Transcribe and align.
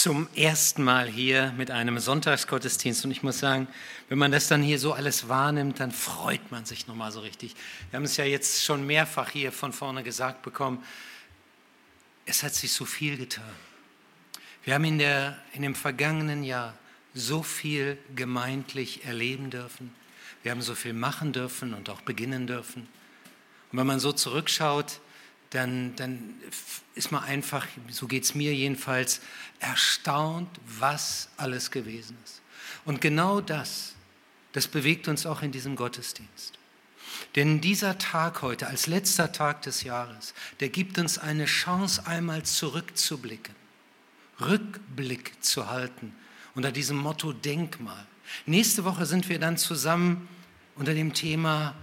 zum 0.00 0.28
ersten 0.34 0.82
Mal 0.82 1.08
hier 1.08 1.52
mit 1.58 1.70
einem 1.70 1.98
Sonntagsgottesdienst 1.98 3.04
und 3.04 3.10
ich 3.10 3.22
muss 3.22 3.38
sagen, 3.38 3.68
wenn 4.08 4.16
man 4.16 4.32
das 4.32 4.48
dann 4.48 4.62
hier 4.62 4.78
so 4.78 4.94
alles 4.94 5.28
wahrnimmt, 5.28 5.78
dann 5.78 5.92
freut 5.92 6.50
man 6.50 6.64
sich 6.64 6.86
nochmal 6.86 7.12
so 7.12 7.20
richtig. 7.20 7.54
Wir 7.90 7.98
haben 7.98 8.04
es 8.04 8.16
ja 8.16 8.24
jetzt 8.24 8.64
schon 8.64 8.86
mehrfach 8.86 9.28
hier 9.28 9.52
von 9.52 9.74
vorne 9.74 10.02
gesagt 10.02 10.40
bekommen, 10.40 10.82
es 12.24 12.42
hat 12.42 12.54
sich 12.54 12.72
so 12.72 12.86
viel 12.86 13.18
getan. 13.18 13.44
Wir 14.64 14.72
haben 14.72 14.84
in, 14.84 14.98
der, 14.98 15.36
in 15.52 15.60
dem 15.60 15.74
vergangenen 15.74 16.44
Jahr 16.44 16.72
so 17.12 17.42
viel 17.42 17.98
gemeindlich 18.16 19.04
erleben 19.04 19.50
dürfen. 19.50 19.94
Wir 20.42 20.52
haben 20.52 20.62
so 20.62 20.74
viel 20.74 20.94
machen 20.94 21.34
dürfen 21.34 21.74
und 21.74 21.90
auch 21.90 22.00
beginnen 22.00 22.46
dürfen. 22.46 22.88
Und 23.70 23.78
wenn 23.78 23.86
man 23.86 24.00
so 24.00 24.12
zurückschaut, 24.12 25.00
dann, 25.50 25.96
dann 25.96 26.34
ist 26.94 27.10
man 27.10 27.24
einfach, 27.24 27.66
so 27.90 28.06
geht 28.06 28.24
es 28.24 28.34
mir 28.34 28.54
jedenfalls, 28.54 29.20
erstaunt, 29.58 30.48
was 30.78 31.28
alles 31.36 31.70
gewesen 31.70 32.16
ist. 32.24 32.40
Und 32.84 33.00
genau 33.00 33.40
das, 33.40 33.94
das 34.52 34.68
bewegt 34.68 35.08
uns 35.08 35.26
auch 35.26 35.42
in 35.42 35.52
diesem 35.52 35.76
Gottesdienst. 35.76 36.58
Denn 37.36 37.60
dieser 37.60 37.98
Tag 37.98 38.42
heute, 38.42 38.68
als 38.68 38.86
letzter 38.86 39.32
Tag 39.32 39.62
des 39.62 39.82
Jahres, 39.82 40.34
der 40.60 40.68
gibt 40.68 40.98
uns 40.98 41.18
eine 41.18 41.44
Chance, 41.44 42.06
einmal 42.06 42.44
zurückzublicken, 42.44 43.54
Rückblick 44.40 45.42
zu 45.42 45.68
halten 45.68 46.14
unter 46.54 46.72
diesem 46.72 46.96
Motto 46.96 47.32
Denkmal. 47.32 48.06
Nächste 48.46 48.84
Woche 48.84 49.06
sind 49.06 49.28
wir 49.28 49.38
dann 49.38 49.58
zusammen 49.58 50.28
unter 50.76 50.94
dem 50.94 51.12
Thema 51.12 51.74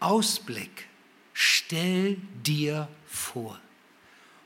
Ausblick. 0.00 0.86
Stell 1.32 2.16
dir 2.44 2.88
vor. 3.08 3.58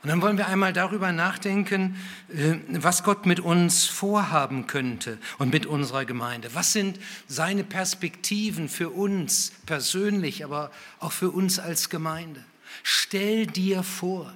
Und 0.02 0.08
dann 0.08 0.22
wollen 0.22 0.38
wir 0.38 0.46
einmal 0.46 0.72
darüber 0.72 1.12
nachdenken, 1.12 1.96
äh, 2.34 2.56
was 2.68 3.02
Gott 3.04 3.26
mit 3.26 3.38
uns 3.38 3.84
vorhaben 3.84 4.66
könnte 4.66 5.18
und 5.38 5.52
mit 5.52 5.66
unserer 5.66 6.06
Gemeinde. 6.06 6.54
Was 6.54 6.72
sind 6.72 6.98
seine 7.28 7.64
Perspektiven 7.64 8.70
für 8.70 8.88
uns 8.88 9.52
persönlich, 9.66 10.42
aber 10.42 10.70
auch 11.00 11.12
für 11.12 11.30
uns 11.30 11.58
als 11.58 11.90
Gemeinde? 11.90 12.42
Stell 12.82 13.46
dir 13.46 13.82
vor. 13.82 14.32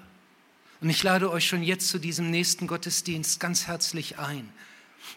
Und 0.83 0.91
ich 0.91 1.03
lade 1.03 1.31
euch 1.31 1.47
schon 1.47 1.63
jetzt 1.63 1.89
zu 1.89 1.99
diesem 1.99 2.31
nächsten 2.31 2.67
Gottesdienst 2.67 3.41
ganz 3.41 3.67
herzlich 3.67 4.19
ein 4.19 4.53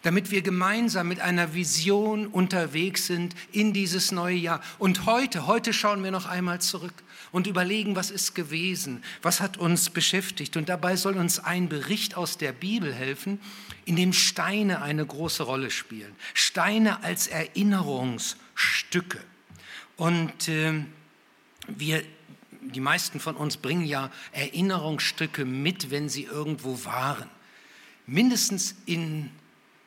damit 0.03 0.31
wir 0.31 0.41
gemeinsam 0.41 1.07
mit 1.07 1.19
einer 1.19 1.53
Vision 1.53 2.27
unterwegs 2.27 3.07
sind 3.07 3.35
in 3.51 3.73
dieses 3.73 4.11
neue 4.11 4.35
Jahr. 4.35 4.61
Und 4.79 5.05
heute, 5.05 5.47
heute 5.47 5.73
schauen 5.73 6.03
wir 6.03 6.11
noch 6.11 6.25
einmal 6.25 6.61
zurück 6.61 6.93
und 7.31 7.47
überlegen, 7.47 7.95
was 7.95 8.11
ist 8.11 8.35
gewesen, 8.35 9.03
was 9.21 9.39
hat 9.41 9.57
uns 9.57 9.89
beschäftigt. 9.89 10.57
Und 10.57 10.69
dabei 10.69 10.95
soll 10.95 11.17
uns 11.17 11.39
ein 11.39 11.69
Bericht 11.69 12.15
aus 12.15 12.37
der 12.37 12.51
Bibel 12.51 12.93
helfen, 12.93 13.39
in 13.85 13.95
dem 13.95 14.13
Steine 14.13 14.81
eine 14.81 15.05
große 15.05 15.43
Rolle 15.43 15.71
spielen. 15.71 16.15
Steine 16.33 17.03
als 17.03 17.27
Erinnerungsstücke. 17.27 19.19
Und 19.95 20.47
äh, 20.47 20.83
wir 21.67 22.03
die 22.61 22.79
meisten 22.79 23.19
von 23.19 23.35
uns 23.35 23.57
bringen 23.57 23.85
ja 23.85 24.11
Erinnerungsstücke 24.31 25.45
mit, 25.45 25.91
wenn 25.91 26.09
sie 26.09 26.23
irgendwo 26.23 26.83
waren. 26.85 27.29
Mindestens 28.05 28.75
in 28.85 29.31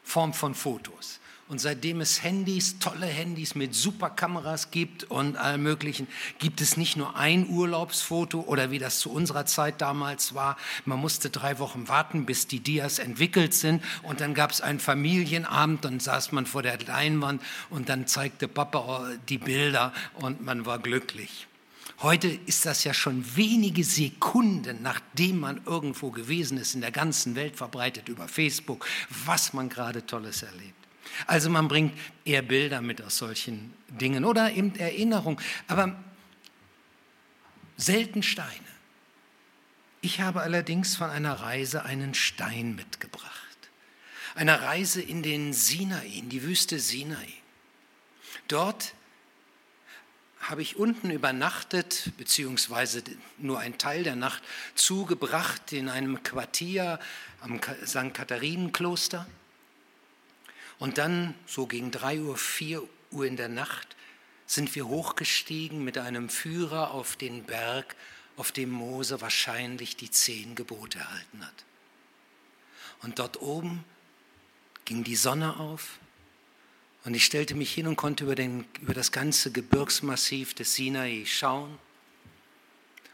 Form 0.02 0.32
von 0.32 0.54
Fotos. 0.54 1.19
Und 1.50 1.60
seitdem 1.60 2.00
es 2.00 2.22
Handys, 2.22 2.78
tolle 2.78 3.06
Handys 3.06 3.56
mit 3.56 3.74
super 3.74 4.08
Kameras 4.08 4.70
gibt 4.70 5.02
und 5.10 5.36
allem 5.36 5.64
Möglichen, 5.64 6.06
gibt 6.38 6.60
es 6.60 6.76
nicht 6.76 6.96
nur 6.96 7.16
ein 7.16 7.48
Urlaubsfoto 7.48 8.42
oder 8.42 8.70
wie 8.70 8.78
das 8.78 9.00
zu 9.00 9.10
unserer 9.10 9.46
Zeit 9.46 9.80
damals 9.80 10.32
war. 10.32 10.56
Man 10.84 11.00
musste 11.00 11.28
drei 11.28 11.58
Wochen 11.58 11.88
warten, 11.88 12.24
bis 12.24 12.46
die 12.46 12.60
Dias 12.60 13.00
entwickelt 13.00 13.52
sind. 13.52 13.82
Und 14.04 14.20
dann 14.20 14.32
gab 14.32 14.52
es 14.52 14.60
einen 14.60 14.78
Familienabend, 14.78 15.84
dann 15.84 15.98
saß 15.98 16.30
man 16.30 16.46
vor 16.46 16.62
der 16.62 16.78
Leinwand 16.78 17.42
und 17.68 17.88
dann 17.88 18.06
zeigte 18.06 18.46
Papa 18.46 19.08
die 19.28 19.38
Bilder 19.38 19.92
und 20.14 20.44
man 20.44 20.66
war 20.66 20.78
glücklich. 20.78 21.48
Heute 21.98 22.28
ist 22.28 22.64
das 22.64 22.84
ja 22.84 22.94
schon 22.94 23.24
wenige 23.34 23.82
Sekunden, 23.82 24.82
nachdem 24.82 25.40
man 25.40 25.60
irgendwo 25.66 26.12
gewesen 26.12 26.58
ist, 26.58 26.76
in 26.76 26.80
der 26.80 26.92
ganzen 26.92 27.34
Welt 27.34 27.56
verbreitet 27.56 28.08
über 28.08 28.28
Facebook, 28.28 28.86
was 29.26 29.52
man 29.52 29.68
gerade 29.68 30.06
Tolles 30.06 30.44
erlebt. 30.44 30.79
Also 31.26 31.50
man 31.50 31.68
bringt 31.68 31.98
eher 32.24 32.42
Bilder 32.42 32.80
mit 32.80 33.02
aus 33.02 33.18
solchen 33.18 33.74
Dingen 33.88 34.24
oder 34.24 34.52
eben 34.52 34.74
Erinnerung, 34.76 35.40
aber 35.66 35.96
selten 37.76 38.22
Steine. 38.22 38.50
Ich 40.02 40.20
habe 40.20 40.40
allerdings 40.40 40.96
von 40.96 41.10
einer 41.10 41.34
Reise 41.34 41.84
einen 41.84 42.14
Stein 42.14 42.74
mitgebracht. 42.74 43.30
Einer 44.34 44.62
Reise 44.62 45.02
in 45.02 45.22
den 45.22 45.52
Sinai, 45.52 46.06
in 46.06 46.28
die 46.28 46.42
Wüste 46.42 46.78
Sinai. 46.78 47.28
Dort 48.48 48.94
habe 50.40 50.62
ich 50.62 50.76
unten 50.76 51.10
übernachtet, 51.10 52.12
beziehungsweise 52.16 53.02
nur 53.38 53.58
einen 53.58 53.76
Teil 53.76 54.04
der 54.04 54.16
Nacht 54.16 54.42
zugebracht 54.74 55.72
in 55.72 55.88
einem 55.88 56.22
Quartier 56.22 56.98
am 57.40 57.60
St. 57.84 58.14
Katharinenkloster. 58.14 59.26
Und 60.80 60.98
dann, 60.98 61.34
so 61.46 61.66
gegen 61.66 61.92
drei 61.92 62.18
Uhr, 62.18 62.36
vier 62.36 62.82
Uhr 63.12 63.26
in 63.26 63.36
der 63.36 63.50
Nacht, 63.50 63.94
sind 64.46 64.74
wir 64.74 64.88
hochgestiegen 64.88 65.84
mit 65.84 65.98
einem 65.98 66.28
Führer 66.28 66.90
auf 66.90 67.14
den 67.14 67.44
Berg, 67.44 67.94
auf 68.36 68.50
dem 68.50 68.70
Mose 68.70 69.20
wahrscheinlich 69.20 69.96
die 69.96 70.10
zehn 70.10 70.56
Gebote 70.56 70.98
erhalten 70.98 71.46
hat. 71.46 71.64
Und 73.02 73.18
dort 73.18 73.40
oben 73.40 73.84
ging 74.86 75.04
die 75.04 75.16
Sonne 75.16 75.60
auf 75.60 76.00
und 77.04 77.14
ich 77.14 77.24
stellte 77.24 77.54
mich 77.54 77.72
hin 77.72 77.86
und 77.86 77.96
konnte 77.96 78.24
über, 78.24 78.34
den, 78.34 78.64
über 78.80 78.94
das 78.94 79.12
ganze 79.12 79.52
Gebirgsmassiv 79.52 80.54
des 80.54 80.74
Sinai 80.74 81.24
schauen 81.26 81.78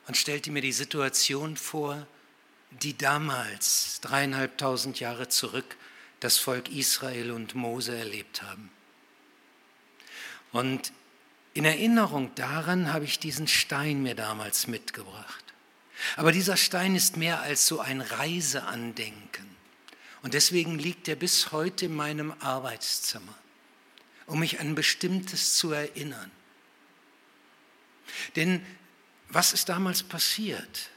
und 0.06 0.16
stellte 0.16 0.52
mir 0.52 0.62
die 0.62 0.72
Situation 0.72 1.56
vor, 1.56 2.06
die 2.70 2.96
damals, 2.96 4.00
dreieinhalbtausend 4.02 5.00
Jahre 5.00 5.28
zurück, 5.28 5.76
das 6.20 6.38
Volk 6.38 6.70
Israel 6.70 7.30
und 7.30 7.54
Mose 7.54 7.96
erlebt 7.96 8.42
haben. 8.42 8.70
Und 10.52 10.92
in 11.54 11.64
Erinnerung 11.64 12.34
daran 12.34 12.92
habe 12.92 13.04
ich 13.04 13.18
diesen 13.18 13.48
Stein 13.48 14.02
mir 14.02 14.14
damals 14.14 14.66
mitgebracht. 14.66 15.44
Aber 16.16 16.32
dieser 16.32 16.56
Stein 16.56 16.94
ist 16.94 17.16
mehr 17.16 17.40
als 17.40 17.66
so 17.66 17.80
ein 17.80 18.00
Reiseandenken. 18.00 19.46
Und 20.22 20.34
deswegen 20.34 20.78
liegt 20.78 21.08
er 21.08 21.16
bis 21.16 21.52
heute 21.52 21.86
in 21.86 21.94
meinem 21.94 22.34
Arbeitszimmer 22.40 23.34
um 24.26 24.40
mich 24.40 24.60
an 24.60 24.74
bestimmtes 24.74 25.56
zu 25.56 25.72
erinnern. 25.72 26.30
Denn 28.34 28.64
was 29.28 29.52
ist 29.52 29.68
damals 29.68 30.02
passiert 30.02 30.90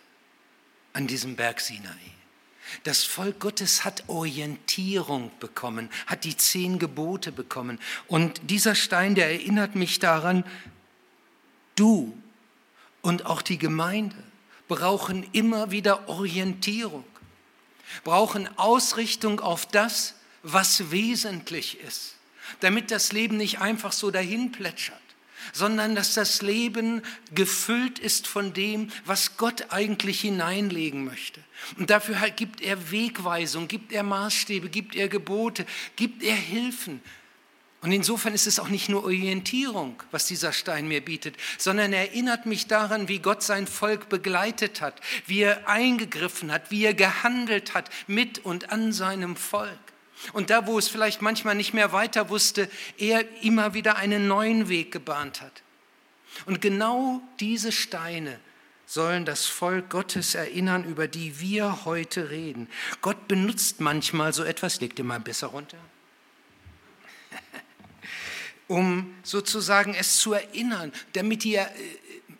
an 0.94 1.08
diesem 1.08 1.36
Berg 1.36 1.62
Sinai? 1.62 2.14
Das 2.84 3.04
Volk 3.04 3.40
Gottes 3.40 3.84
hat 3.84 4.04
Orientierung 4.08 5.32
bekommen, 5.40 5.90
hat 6.08 6.24
die 6.24 6.38
zehn 6.38 6.80
Gebote 6.80 7.32
bekommen. 7.32 7.80
Und 8.08 8.42
dieser 8.50 8.76
Stein, 8.76 9.16
der 9.16 9.32
erinnert 9.32 9.76
mich 9.76 10.00
daran, 10.00 10.44
du 11.76 12.18
und 13.02 13.26
auch 13.26 13.42
die 13.42 13.58
Gemeinde 13.58 14.16
brauchen 14.68 15.28
immer 15.32 15.72
wieder 15.72 16.10
Orientierung, 16.10 17.06
brauchen 18.04 18.48
Ausrichtung 18.58 19.40
auf 19.40 19.66
das, 19.66 20.16
was 20.44 20.92
wesentlich 20.92 21.80
ist 21.80 22.16
damit 22.60 22.92
das 22.92 23.12
Leben 23.12 23.38
nicht 23.38 23.62
einfach 23.62 23.92
so 23.92 24.12
dahin 24.12 24.52
plätschert, 24.52 24.98
sondern 25.54 25.96
dass 25.96 26.14
das 26.14 26.42
Leben 26.42 27.02
gefüllt 27.34 28.00
ist 28.00 28.28
von 28.28 28.54
dem, 28.54 28.90
was 29.06 29.38
Gott 29.38 29.68
eigentlich 29.70 30.22
hineinlegen 30.22 31.06
möchte. 31.06 31.42
Und 31.78 31.90
dafür 31.90 32.18
gibt 32.30 32.62
er 32.62 32.92
Wegweisung, 32.92 33.68
gibt 33.68 33.92
er 33.92 34.04
Maßstäbe, 34.04 34.70
gibt 34.70 34.96
er 34.96 35.08
Gebote, 35.08 35.66
gibt 35.96 36.24
er 36.24 36.36
Hilfen. 36.36 37.02
Und 37.82 37.94
insofern 37.94 38.34
ist 38.34 38.46
es 38.46 38.60
auch 38.60 38.68
nicht 38.68 38.90
nur 38.90 39.06
Orientierung, 39.06 40.04
was 40.12 40.26
dieser 40.26 40.52
Stein 40.52 40.90
mir 40.90 41.00
bietet, 41.04 41.36
sondern 41.58 41.94
er 41.94 42.10
erinnert 42.10 42.46
mich 42.46 42.68
daran, 42.68 43.08
wie 43.08 43.20
Gott 43.20 43.42
sein 43.42 43.68
Volk 43.68 44.10
begleitet 44.10 44.82
hat, 44.82 45.00
wie 45.28 45.42
er 45.42 45.70
eingegriffen 45.70 46.52
hat, 46.52 46.72
wie 46.72 46.84
er 46.84 46.94
gehandelt 46.94 47.74
hat 47.74 47.90
mit 48.08 48.40
und 48.40 48.72
an 48.72 48.92
seinem 48.92 49.38
Volk. 49.38 49.80
Und 50.34 50.50
da, 50.50 50.68
wo 50.68 50.78
es 50.78 50.88
vielleicht 50.88 51.22
manchmal 51.22 51.56
nicht 51.56 51.74
mehr 51.74 51.92
weiter 51.92 52.30
wusste, 52.30 52.70
er 52.98 53.24
immer 53.42 53.74
wieder 53.74 53.96
einen 53.96 54.28
neuen 54.28 54.70
Weg 54.70 54.92
gebahnt 54.92 55.42
hat. 55.42 55.64
Und 56.46 56.62
genau 56.62 57.22
diese 57.40 57.72
Steine 57.72 58.40
sollen 58.86 59.24
das 59.24 59.46
Volk 59.46 59.90
Gottes 59.90 60.36
erinnern, 60.36 60.84
über 60.84 61.08
die 61.08 61.40
wir 61.40 61.86
heute 61.86 62.32
reden. 62.32 62.68
Gott 63.02 63.28
benutzt 63.28 63.82
manchmal 63.82 64.34
so 64.34 64.44
etwas, 64.44 64.82
legt 64.82 65.00
ihr 65.00 65.06
mal 65.06 65.20
besser 65.20 65.48
runter, 65.48 65.78
um 68.68 69.14
sozusagen 69.24 69.94
es 69.94 70.18
zu 70.18 70.34
erinnern, 70.34 70.92
damit 71.14 71.46
ihr, 71.46 71.62
äh, 71.62 71.70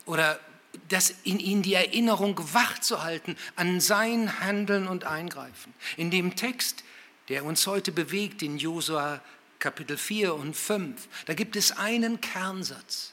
oder 0.06 0.40
das 0.88 1.14
in 1.22 1.38
ihnen 1.38 1.62
die 1.62 1.74
Erinnerung 1.74 2.36
wach 2.52 2.80
zu 2.80 3.02
halten 3.02 3.36
an 3.54 3.80
sein 3.80 4.40
Handeln 4.40 4.88
und 4.88 5.04
Eingreifen. 5.04 5.72
In 5.96 6.10
dem 6.10 6.34
Text 6.34 6.82
der 7.30 7.44
uns 7.44 7.66
heute 7.66 7.92
bewegt 7.92 8.42
in 8.42 8.58
Josua 8.58 9.22
Kapitel 9.60 9.96
4 9.96 10.34
und 10.34 10.54
5, 10.54 11.08
da 11.26 11.34
gibt 11.34 11.54
es 11.56 11.72
einen 11.72 12.20
Kernsatz. 12.20 13.12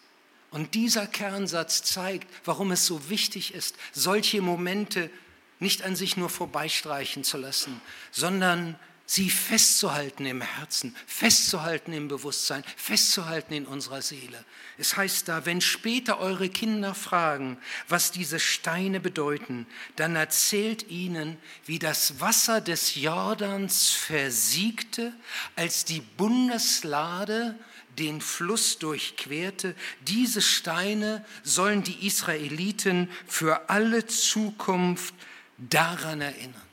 Und 0.50 0.74
dieser 0.74 1.06
Kernsatz 1.06 1.84
zeigt, 1.84 2.28
warum 2.44 2.72
es 2.72 2.86
so 2.86 3.10
wichtig 3.10 3.54
ist, 3.54 3.76
solche 3.92 4.42
Momente 4.42 5.12
nicht 5.60 5.84
an 5.84 5.96
sich 5.96 6.18
nur 6.18 6.30
vorbeistreichen 6.30 7.24
zu 7.24 7.38
lassen, 7.38 7.80
sondern 8.12 8.80
sie 9.10 9.30
festzuhalten 9.30 10.26
im 10.26 10.42
Herzen, 10.42 10.94
festzuhalten 11.08 11.94
im 11.94 12.10
Bewusstsein, 12.10 12.64
festzuhalten 12.76 13.54
in 13.54 13.66
unserer 13.66 14.02
Seele. 14.02 14.44
Es 14.78 14.98
heißt 14.98 15.30
da, 15.30 15.46
wenn 15.46 15.62
später 15.62 16.20
eure 16.20 16.50
Kinder 16.50 16.94
fragen, 16.94 17.58
was 17.88 18.12
diese 18.12 18.40
Steine 18.40 19.00
bedeuten, 19.00 19.66
dann 19.96 20.18
erzählt 20.18 20.90
ihnen, 20.90 21.38
wie 21.66 21.80
das 21.80 22.20
Wasser 22.20 22.60
des 22.60 22.96
Jordans 22.96 23.92
versiegte, 23.92 25.14
als 25.56 25.86
die 25.86 26.02
Bundeslade 26.02 27.58
den 27.98 28.20
Fluss 28.20 28.78
durchquerte. 28.78 29.74
Diese 30.02 30.42
Steine 30.42 31.26
sollen 31.44 31.82
die 31.82 32.06
Israeliten 32.06 33.10
für 33.26 33.70
alle 33.70 34.06
Zukunft 34.06 35.16
daran 35.58 36.20
erinnern. 36.20 36.67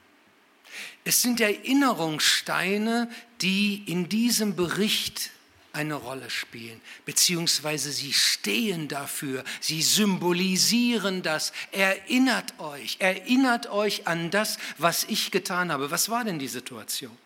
Es 1.05 1.21
sind 1.21 1.41
Erinnerungssteine, 1.41 3.11
die 3.43 3.85
in 3.87 4.09
diesem 4.09 4.57
Bericht 4.57 5.31
eine 5.75 5.95
Rolle 5.95 6.31
spielen, 6.31 6.81
beziehungsweise 7.05 7.93
sie 7.93 8.13
stehen 8.13 8.89
dafür, 8.89 9.45
sie 9.61 9.83
symbolisieren 9.83 11.23
das. 11.23 11.53
Erinnert 11.73 12.59
euch, 12.59 12.97
erinnert 13.01 13.67
euch 13.67 14.07
an 14.07 14.31
das, 14.31 14.59
was 14.79 15.05
ich 15.05 15.31
getan 15.31 15.73
habe. 15.73 15.91
Was 15.91 16.09
war 16.09 16.25
denn 16.25 16.39
die 16.39 16.49
Situation? 16.49 17.17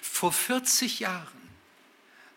Vor 0.00 0.32
40 0.32 1.00
Jahren 1.00 1.42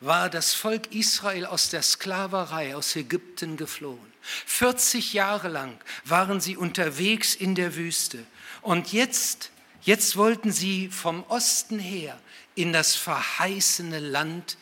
war 0.02 0.30
das 0.30 0.54
Volk 0.54 0.94
Israel 0.94 1.46
aus 1.46 1.70
der 1.70 1.84
Sklaverei 1.84 2.76
aus 2.76 2.96
Ägypten 2.96 3.56
geflohen. 3.56 4.14
40 4.48 5.14
Jahre 5.14 5.48
lang 5.48 5.80
waren 6.04 6.42
sie 6.42 6.58
unterwegs 6.58 7.36
in 7.36 7.56
der 7.56 7.76
Wüste. 7.76 8.26
Und 8.62 8.92
jetzt 8.92 9.52
Jetzt 9.86 10.18
wollten 10.18 10.52
sie 10.52 10.90
vom 10.90 11.24
Osten 11.28 11.78
her 11.78 12.20
in 12.56 12.74
das 12.74 12.96
verheißene 12.96 14.00
Land 14.00 14.58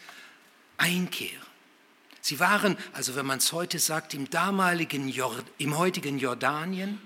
einkehren. 0.77 1.41
Sie 2.19 2.41
waren, 2.41 2.77
also 2.91 3.15
wenn 3.15 3.25
man 3.25 3.37
es 3.37 3.53
heute 3.53 3.79
sagt, 3.79 4.13
im 4.13 4.29
damaligen, 4.29 5.11
im 5.57 5.77
heutigen 5.77 6.19
Jordanien, 6.19 6.99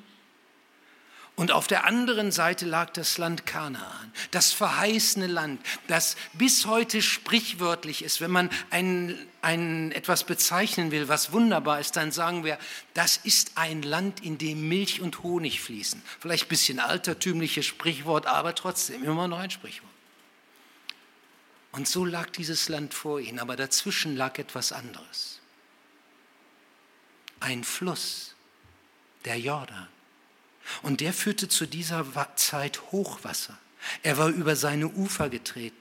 und 1.37 1.51
auf 1.51 1.67
der 1.67 1.85
anderen 1.85 2.31
Seite 2.31 2.65
lag 2.65 2.89
das 2.89 3.19
Land 3.19 3.45
Kanaan, 3.45 4.11
das 4.31 4.53
verheißene 4.53 5.27
Land, 5.27 5.61
das 5.87 6.17
bis 6.33 6.65
heute 6.65 7.03
sprichwörtlich 7.03 8.03
ist. 8.03 8.21
Wenn 8.21 8.31
man 8.31 8.49
ein, 8.71 9.15
ein, 9.43 9.91
etwas 9.91 10.23
bezeichnen 10.23 10.89
will, 10.89 11.09
was 11.09 11.31
wunderbar 11.31 11.79
ist, 11.79 11.95
dann 11.95 12.11
sagen 12.11 12.43
wir, 12.43 12.57
das 12.95 13.17
ist 13.17 13.51
ein 13.53 13.83
Land, 13.83 14.25
in 14.25 14.39
dem 14.39 14.67
Milch 14.67 14.99
und 14.99 15.21
Honig 15.21 15.61
fließen. 15.61 16.01
Vielleicht 16.19 16.47
ein 16.47 16.49
bisschen 16.49 16.79
altertümliches 16.79 17.67
Sprichwort, 17.67 18.25
aber 18.25 18.55
trotzdem 18.55 19.03
immer 19.03 19.27
noch 19.27 19.37
ein 19.37 19.51
Sprichwort. 19.51 19.91
Und 21.71 21.87
so 21.87 22.03
lag 22.03 22.31
dieses 22.31 22.67
Land 22.67 22.95
vor 22.95 23.19
ihnen, 23.19 23.37
aber 23.37 23.55
dazwischen 23.55 24.15
lag 24.17 24.39
etwas 24.39 24.71
anderes. 24.71 25.39
Ein 27.39 27.63
Fluss, 27.63 28.33
der 29.23 29.39
Jordan. 29.39 29.87
Und 30.81 31.01
der 31.01 31.13
führte 31.13 31.47
zu 31.47 31.65
dieser 31.65 32.05
Zeit 32.35 32.81
Hochwasser. 32.91 33.57
Er 34.03 34.17
war 34.17 34.29
über 34.29 34.55
seine 34.55 34.87
Ufer 34.87 35.29
getreten. 35.29 35.75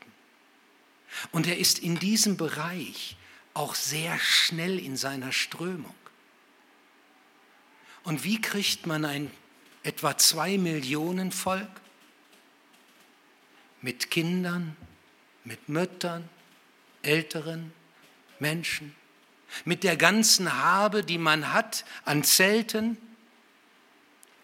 Und 1.32 1.46
er 1.46 1.58
ist 1.58 1.78
in 1.78 1.98
diesem 1.98 2.36
Bereich 2.36 3.16
auch 3.54 3.74
sehr 3.74 4.18
schnell 4.18 4.78
in 4.78 4.96
seiner 4.96 5.32
Strömung. 5.32 5.94
Und 8.04 8.22
wie 8.22 8.40
kriegt 8.40 8.86
man 8.86 9.04
ein 9.04 9.30
etwa 9.82 10.18
zwei 10.18 10.58
Millionen 10.58 11.32
Volk 11.32 11.68
mit 13.80 14.10
Kindern, 14.10 14.76
mit 15.44 15.68
Müttern, 15.68 16.28
älteren 17.02 17.72
Menschen, 18.38 18.94
mit 19.64 19.84
der 19.84 19.96
ganzen 19.96 20.52
Habe, 20.52 21.02
die 21.02 21.18
man 21.18 21.52
hat 21.52 21.84
an 22.04 22.24
Zelten, 22.24 22.98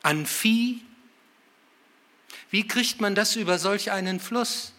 an 0.03 0.27
Vieh. 0.27 0.83
Wie 2.51 2.67
kriegt 2.67 3.01
man 3.01 3.15
das 3.15 3.37
über 3.37 3.59
solch 3.59 3.91
einen 3.91 4.21
Fluss? 4.21 4.73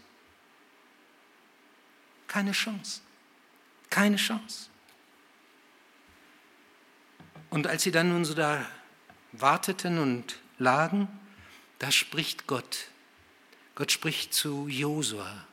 Keine 2.27 2.51
Chance. 2.51 3.01
Keine 3.89 4.17
Chance. 4.17 4.69
Und 7.49 7.67
als 7.67 7.83
sie 7.83 7.91
dann 7.91 8.09
nun 8.09 8.25
so 8.25 8.33
da 8.33 8.65
warteten 9.31 9.99
und 9.99 10.39
lagen, 10.57 11.07
da 11.79 11.91
spricht 11.91 12.47
Gott. 12.47 12.87
Gott 13.75 13.91
spricht 13.91 14.33
zu 14.33 14.67
Josua, 14.67 15.45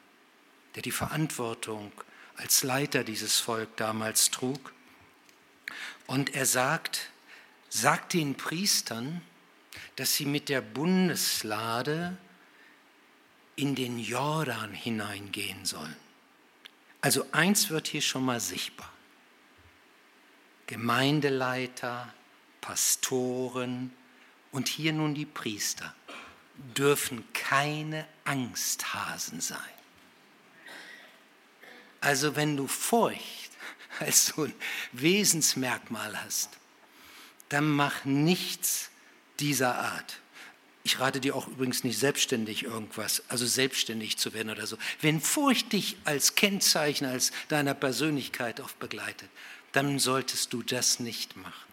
der 0.75 0.82
die 0.82 0.90
Verantwortung 0.90 1.93
als 2.37 2.62
Leiter 2.62 3.05
dieses 3.05 3.38
Volk 3.38 3.76
damals 3.76 4.31
trug. 4.31 4.73
Und 6.06 6.34
er 6.34 6.46
sagt, 6.46 7.11
sagt 7.69 8.14
den 8.14 8.34
Priestern, 8.34 9.20
dass 9.96 10.14
sie 10.14 10.26
mit 10.26 10.49
der 10.49 10.61
Bundeslade 10.61 12.17
in 13.56 13.75
den 13.75 13.99
Jordan 13.99 14.72
hineingehen 14.72 15.64
sollen. 15.64 15.96
Also 17.00 17.26
eins 17.32 17.70
wird 17.70 17.88
hier 17.88 18.02
schon 18.02 18.25
mal 18.25 18.40
sichtbar. 18.40 18.93
Gemeindeleiter, 20.67 22.12
Pastoren 22.61 23.93
und 24.52 24.69
hier 24.69 24.93
nun 24.93 25.14
die 25.14 25.26
Priester 25.26 25.94
dürfen 26.76 27.25
keine 27.32 28.06
Angsthasen 28.25 29.40
sein. 29.40 29.58
Also 32.00 32.37
wenn 32.37 32.56
du 32.56 32.66
Furcht 32.66 33.50
als 33.99 34.26
so 34.26 34.44
ein 34.44 34.55
Wesensmerkmal 34.93 36.23
hast, 36.23 36.58
dann 37.49 37.69
mach 37.69 38.05
nichts 38.05 38.89
dieser 39.40 39.78
Art. 39.78 40.20
Ich 40.82 40.98
rate 40.98 41.20
dir 41.20 41.37
auch 41.37 41.46
übrigens 41.46 41.84
nicht 41.84 41.98
selbstständig 41.98 42.64
irgendwas, 42.64 43.22
also 43.28 43.46
selbstständig 43.46 44.16
zu 44.16 44.32
werden 44.32 44.50
oder 44.50 44.66
so. 44.66 44.78
Wenn 45.00 45.20
Furcht 45.20 45.73
dich 45.73 45.97
als 46.04 46.35
Kennzeichen, 46.35 47.06
als 47.06 47.32
deiner 47.49 47.75
Persönlichkeit 47.75 48.61
oft 48.61 48.78
begleitet, 48.78 49.28
dann 49.73 49.99
solltest 49.99 50.52
du 50.52 50.62
das 50.62 50.99
nicht 51.00 51.37
machen. 51.37 51.70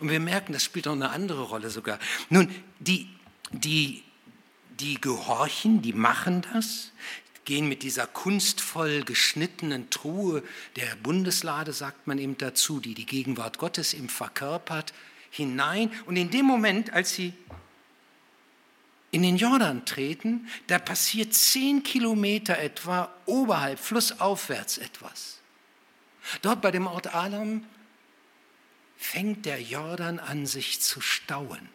Und 0.00 0.10
wir 0.10 0.20
merken, 0.20 0.52
das 0.52 0.64
spielt 0.64 0.88
auch 0.88 0.92
eine 0.92 1.10
andere 1.10 1.42
Rolle 1.42 1.70
sogar. 1.70 1.98
Nun, 2.28 2.54
die, 2.78 3.08
die, 3.50 4.02
die 4.78 5.00
gehorchen, 5.00 5.82
die 5.82 5.92
machen 5.92 6.46
das, 6.52 6.92
gehen 7.44 7.68
mit 7.68 7.82
dieser 7.82 8.06
kunstvoll 8.06 9.02
geschnittenen 9.02 9.90
Truhe 9.90 10.42
der 10.76 10.96
Bundeslade, 11.02 11.72
sagt 11.72 12.06
man 12.06 12.18
eben 12.18 12.38
dazu, 12.38 12.80
die 12.80 12.94
die 12.94 13.06
Gegenwart 13.06 13.58
Gottes 13.58 13.92
im 13.92 14.08
verkörpert, 14.08 14.92
hinein. 15.30 15.90
Und 16.06 16.16
in 16.16 16.30
dem 16.30 16.44
Moment, 16.44 16.92
als 16.92 17.14
sie 17.14 17.32
in 19.12 19.22
den 19.22 19.36
Jordan 19.36 19.84
treten, 19.84 20.48
da 20.66 20.78
passiert 20.78 21.34
zehn 21.34 21.82
Kilometer 21.82 22.58
etwa 22.58 23.12
oberhalb, 23.26 23.78
flussaufwärts 23.78 24.78
etwas. 24.78 25.40
Dort 26.42 26.60
bei 26.60 26.70
dem 26.70 26.86
Ort 26.86 27.14
Alam 27.14 27.64
fängt 28.96 29.46
der 29.46 29.60
Jordan 29.60 30.18
an, 30.18 30.46
sich 30.46 30.80
zu 30.80 31.00
stauen. 31.00 31.68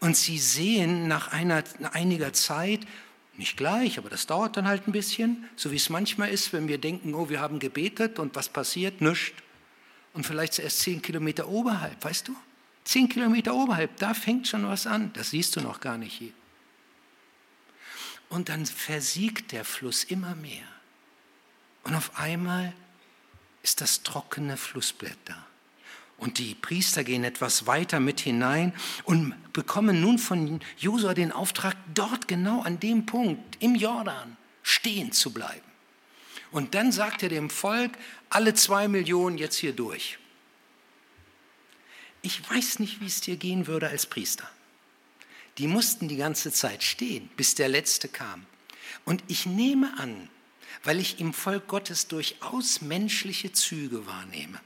Und 0.00 0.16
sie 0.16 0.38
sehen 0.38 1.08
nach 1.08 1.32
einer, 1.32 1.64
einiger 1.92 2.32
Zeit, 2.32 2.80
nicht 3.36 3.56
gleich, 3.56 3.98
aber 3.98 4.10
das 4.10 4.26
dauert 4.26 4.56
dann 4.56 4.66
halt 4.66 4.88
ein 4.88 4.92
bisschen, 4.92 5.48
so 5.56 5.70
wie 5.70 5.76
es 5.76 5.90
manchmal 5.90 6.30
ist, 6.30 6.52
wenn 6.52 6.68
wir 6.68 6.78
denken, 6.78 7.14
oh, 7.14 7.28
wir 7.28 7.40
haben 7.40 7.58
gebetet 7.58 8.18
und 8.18 8.34
was 8.34 8.48
passiert? 8.48 9.00
Nichts 9.00 9.32
und 10.18 10.24
vielleicht 10.24 10.58
erst 10.58 10.80
zehn 10.80 11.00
Kilometer 11.00 11.46
oberhalb, 11.46 12.04
weißt 12.04 12.26
du? 12.26 12.34
Zehn 12.82 13.08
Kilometer 13.08 13.54
oberhalb, 13.54 13.96
da 13.98 14.14
fängt 14.14 14.48
schon 14.48 14.66
was 14.66 14.84
an. 14.84 15.12
Das 15.12 15.30
siehst 15.30 15.54
du 15.54 15.60
noch 15.60 15.78
gar 15.78 15.96
nicht 15.96 16.12
hier. 16.12 16.32
Und 18.28 18.48
dann 18.48 18.66
versiegt 18.66 19.52
der 19.52 19.64
Fluss 19.64 20.02
immer 20.02 20.34
mehr. 20.34 20.66
Und 21.84 21.94
auf 21.94 22.18
einmal 22.18 22.72
ist 23.62 23.80
das 23.80 24.02
trockene 24.02 24.56
Flussbett 24.56 25.16
da. 25.26 25.46
Und 26.16 26.38
die 26.38 26.56
Priester 26.56 27.04
gehen 27.04 27.22
etwas 27.22 27.68
weiter 27.68 28.00
mit 28.00 28.18
hinein 28.18 28.72
und 29.04 29.36
bekommen 29.52 30.00
nun 30.00 30.18
von 30.18 30.58
Josua 30.78 31.14
den 31.14 31.30
Auftrag, 31.30 31.76
dort 31.94 32.26
genau 32.26 32.62
an 32.62 32.80
dem 32.80 33.06
Punkt 33.06 33.62
im 33.62 33.76
Jordan 33.76 34.36
stehen 34.64 35.12
zu 35.12 35.32
bleiben. 35.32 35.68
Und 36.50 36.74
dann 36.74 36.92
sagt 36.92 37.22
er 37.22 37.28
dem 37.28 37.50
Volk, 37.50 37.92
alle 38.30 38.54
zwei 38.54 38.88
Millionen 38.88 39.38
jetzt 39.38 39.56
hier 39.56 39.72
durch. 39.72 40.18
Ich 42.22 42.48
weiß 42.48 42.78
nicht, 42.78 43.00
wie 43.00 43.06
es 43.06 43.20
dir 43.20 43.36
gehen 43.36 43.66
würde 43.66 43.88
als 43.88 44.06
Priester. 44.06 44.48
Die 45.58 45.66
mussten 45.66 46.08
die 46.08 46.16
ganze 46.16 46.52
Zeit 46.52 46.82
stehen, 46.82 47.28
bis 47.36 47.54
der 47.54 47.68
Letzte 47.68 48.08
kam. 48.08 48.46
Und 49.04 49.22
ich 49.28 49.46
nehme 49.46 49.98
an, 49.98 50.28
weil 50.84 51.00
ich 51.00 51.20
im 51.20 51.32
Volk 51.32 51.66
Gottes 51.68 52.08
durchaus 52.08 52.80
menschliche 52.80 53.52
Züge 53.52 54.06
wahrnehme, 54.06 54.60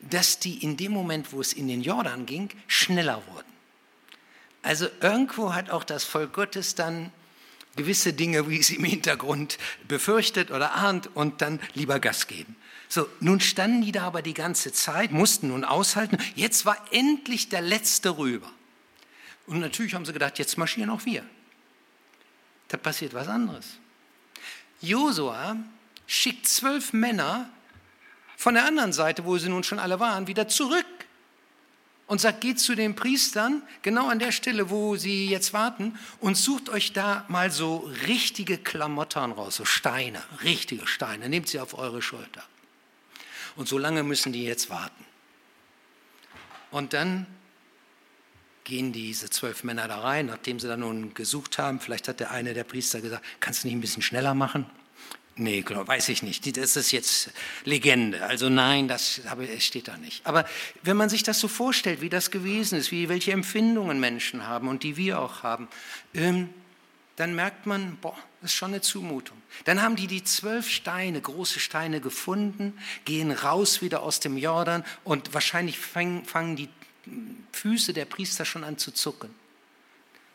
dass 0.00 0.38
die 0.38 0.62
in 0.62 0.76
dem 0.76 0.92
Moment, 0.92 1.32
wo 1.32 1.40
es 1.40 1.52
in 1.52 1.68
den 1.68 1.82
Jordan 1.82 2.26
ging, 2.26 2.50
schneller 2.66 3.22
wurden. 3.28 3.52
Also 4.62 4.88
irgendwo 5.00 5.54
hat 5.54 5.70
auch 5.70 5.84
das 5.84 6.04
Volk 6.04 6.32
Gottes 6.32 6.74
dann 6.74 7.12
gewisse 7.76 8.12
Dinge, 8.12 8.48
wie 8.48 8.58
es 8.58 8.70
im 8.70 8.84
Hintergrund 8.84 9.58
befürchtet 9.88 10.50
oder 10.50 10.74
ahnt 10.74 11.10
und 11.14 11.40
dann 11.42 11.60
lieber 11.74 12.00
Gas 12.00 12.26
geben. 12.26 12.56
So, 12.88 13.08
nun 13.20 13.40
standen 13.40 13.82
die 13.82 13.92
da 13.92 14.02
aber 14.02 14.20
die 14.20 14.34
ganze 14.34 14.72
Zeit, 14.72 15.12
mussten 15.12 15.48
nun 15.48 15.64
aushalten. 15.64 16.18
Jetzt 16.34 16.66
war 16.66 16.76
endlich 16.90 17.48
der 17.48 17.62
Letzte 17.62 18.18
rüber. 18.18 18.50
Und 19.46 19.60
natürlich 19.60 19.94
haben 19.94 20.04
sie 20.04 20.12
gedacht, 20.12 20.38
jetzt 20.38 20.58
marschieren 20.58 20.90
auch 20.90 21.04
wir. 21.06 21.24
Da 22.68 22.76
passiert 22.76 23.14
was 23.14 23.28
anderes. 23.28 23.78
Josua 24.80 25.56
schickt 26.06 26.46
zwölf 26.46 26.92
Männer 26.92 27.48
von 28.36 28.54
der 28.54 28.66
anderen 28.66 28.92
Seite, 28.92 29.24
wo 29.24 29.38
sie 29.38 29.48
nun 29.48 29.64
schon 29.64 29.78
alle 29.78 30.00
waren, 30.00 30.26
wieder 30.26 30.48
zurück 30.48 30.86
und 32.12 32.20
sagt, 32.20 32.42
geht 32.42 32.60
zu 32.60 32.74
den 32.74 32.94
Priestern, 32.94 33.62
genau 33.80 34.10
an 34.10 34.18
der 34.18 34.32
Stelle, 34.32 34.68
wo 34.68 34.96
sie 34.96 35.30
jetzt 35.30 35.54
warten, 35.54 35.98
und 36.20 36.36
sucht 36.36 36.68
euch 36.68 36.92
da 36.92 37.24
mal 37.28 37.50
so 37.50 37.90
richtige 38.06 38.58
Klamottern 38.58 39.32
raus, 39.32 39.56
so 39.56 39.64
Steine, 39.64 40.22
richtige 40.44 40.86
Steine, 40.86 41.30
nehmt 41.30 41.48
sie 41.48 41.58
auf 41.58 41.72
eure 41.72 42.02
Schulter. 42.02 42.42
Und 43.56 43.66
so 43.66 43.78
lange 43.78 44.02
müssen 44.02 44.30
die 44.30 44.44
jetzt 44.44 44.68
warten. 44.68 45.06
Und 46.70 46.92
dann 46.92 47.26
gehen 48.64 48.92
diese 48.92 49.30
zwölf 49.30 49.64
Männer 49.64 49.88
da 49.88 50.00
rein, 50.00 50.26
nachdem 50.26 50.60
sie 50.60 50.68
da 50.68 50.76
nun 50.76 51.14
gesucht 51.14 51.56
haben. 51.56 51.80
Vielleicht 51.80 52.08
hat 52.08 52.20
der 52.20 52.30
eine 52.30 52.52
der 52.52 52.64
Priester 52.64 53.00
gesagt, 53.00 53.24
kannst 53.40 53.64
du 53.64 53.68
nicht 53.68 53.76
ein 53.78 53.80
bisschen 53.80 54.02
schneller 54.02 54.34
machen? 54.34 54.66
Nee, 55.36 55.64
weiß 55.66 56.10
ich 56.10 56.22
nicht. 56.22 56.56
Das 56.58 56.76
ist 56.76 56.92
jetzt 56.92 57.30
Legende. 57.64 58.24
Also 58.26 58.50
nein, 58.50 58.86
das 58.86 59.22
steht 59.60 59.88
da 59.88 59.96
nicht. 59.96 60.26
Aber 60.26 60.44
wenn 60.82 60.96
man 60.96 61.08
sich 61.08 61.22
das 61.22 61.40
so 61.40 61.48
vorstellt, 61.48 62.02
wie 62.02 62.10
das 62.10 62.30
gewesen 62.30 62.78
ist, 62.78 62.90
wie 62.90 63.08
welche 63.08 63.32
Empfindungen 63.32 63.98
Menschen 63.98 64.46
haben 64.46 64.68
und 64.68 64.82
die 64.82 64.98
wir 64.98 65.18
auch 65.20 65.42
haben, 65.42 65.68
ähm, 66.12 66.50
dann 67.16 67.34
merkt 67.34 67.66
man, 67.66 67.96
boah, 67.96 68.16
das 68.40 68.50
ist 68.50 68.56
schon 68.56 68.72
eine 68.72 68.82
Zumutung. 68.82 69.36
Dann 69.64 69.80
haben 69.80 69.96
die 69.96 70.06
die 70.06 70.22
zwölf 70.22 70.68
Steine, 70.68 71.20
große 71.20 71.60
Steine 71.60 72.00
gefunden, 72.00 72.78
gehen 73.04 73.30
raus 73.30 73.80
wieder 73.80 74.02
aus 74.02 74.20
dem 74.20 74.36
Jordan 74.36 74.84
und 75.04 75.32
wahrscheinlich 75.32 75.78
fangen, 75.78 76.24
fangen 76.26 76.56
die 76.56 76.68
Füße 77.52 77.94
der 77.94 78.04
Priester 78.04 78.44
schon 78.44 78.64
an 78.64 78.76
zu 78.76 78.92
zucken. 78.92 79.34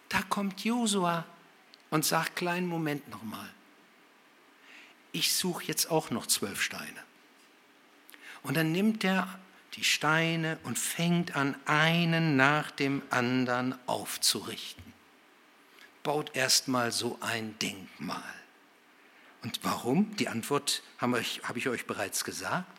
Da 0.09 0.21
kommt 0.23 0.63
Josua 0.63 1.25
und 1.89 2.05
sagt, 2.05 2.35
kleinen 2.35 2.67
Moment 2.67 3.09
nochmal 3.09 3.49
ich 5.11 5.33
suche 5.33 5.65
jetzt 5.65 5.89
auch 5.89 6.09
noch 6.09 6.27
zwölf 6.27 6.61
Steine. 6.61 7.03
Und 8.43 8.55
dann 8.55 8.71
nimmt 8.71 9.03
er 9.03 9.39
die 9.73 9.83
Steine 9.83 10.57
und 10.63 10.77
fängt 10.79 11.35
an, 11.35 11.55
einen 11.65 12.35
nach 12.35 12.71
dem 12.71 13.01
anderen 13.09 13.75
aufzurichten. 13.87 14.83
Baut 16.03 16.35
erstmal 16.35 16.91
so 16.91 17.17
ein 17.21 17.57
Denkmal. 17.59 18.23
Und 19.43 19.59
warum? 19.63 20.15
Die 20.17 20.29
Antwort 20.29 20.81
habe 20.97 21.19
ich, 21.19 21.67
euch 21.67 21.85
bereits 21.85 22.23
gesagt. 22.23 22.71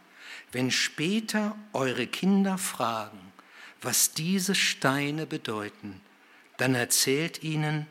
Wenn 0.51 0.71
später 0.71 1.57
eure 1.73 2.07
Kinder 2.07 2.59
fragen, 2.59 3.33
was 3.81 4.13
diese 4.13 4.55
Steine 4.55 5.27
bedeuten, 5.27 6.01
dann 6.57 6.75
erzählt 6.75 7.43
ihnen, 7.43 7.87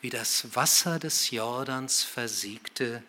wie 0.00 0.10
das 0.10 0.54
Wasser 0.54 0.98
des 0.98 1.30
Jordans 1.30 2.02
versiegte 2.02 3.02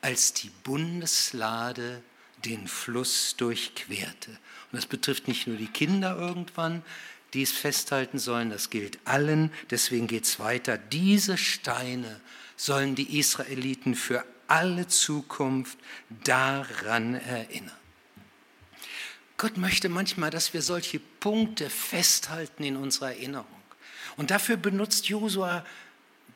als 0.00 0.32
die 0.34 0.50
Bundeslade 0.62 2.02
den 2.44 2.68
Fluss 2.68 3.36
durchquerte. 3.36 4.30
Und 4.30 4.76
das 4.76 4.86
betrifft 4.86 5.28
nicht 5.28 5.46
nur 5.46 5.56
die 5.56 5.68
Kinder 5.68 6.16
irgendwann, 6.16 6.82
die 7.32 7.42
es 7.42 7.52
festhalten 7.52 8.18
sollen, 8.18 8.50
das 8.50 8.70
gilt 8.70 8.98
allen. 9.04 9.50
Deswegen 9.70 10.06
geht 10.06 10.24
es 10.24 10.38
weiter. 10.38 10.78
Diese 10.78 11.36
Steine 11.36 12.20
sollen 12.56 12.94
die 12.94 13.18
Israeliten 13.18 13.94
für 13.94 14.24
alle 14.46 14.86
Zukunft 14.86 15.78
daran 16.22 17.14
erinnern. 17.14 17.76
Gott 19.36 19.56
möchte 19.56 19.88
manchmal, 19.88 20.30
dass 20.30 20.54
wir 20.54 20.62
solche 20.62 21.00
Punkte 21.00 21.68
festhalten 21.68 22.62
in 22.62 22.76
unserer 22.76 23.08
Erinnerung. 23.08 23.46
Und 24.16 24.30
dafür 24.30 24.56
benutzt 24.56 25.08
Josua 25.08 25.66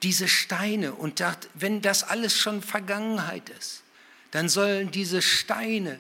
diese 0.03 0.29
Steine 0.29 0.93
und 0.95 1.21
dachte, 1.21 1.49
wenn 1.55 1.83
das 1.83 2.05
alles 2.05 2.37
schon 2.37 2.63
Vergangenheit 2.63 3.49
ist, 3.51 3.83
dann 4.31 4.49
sollen 4.49 4.91
diese 4.91 5.23
Steine 5.23 5.99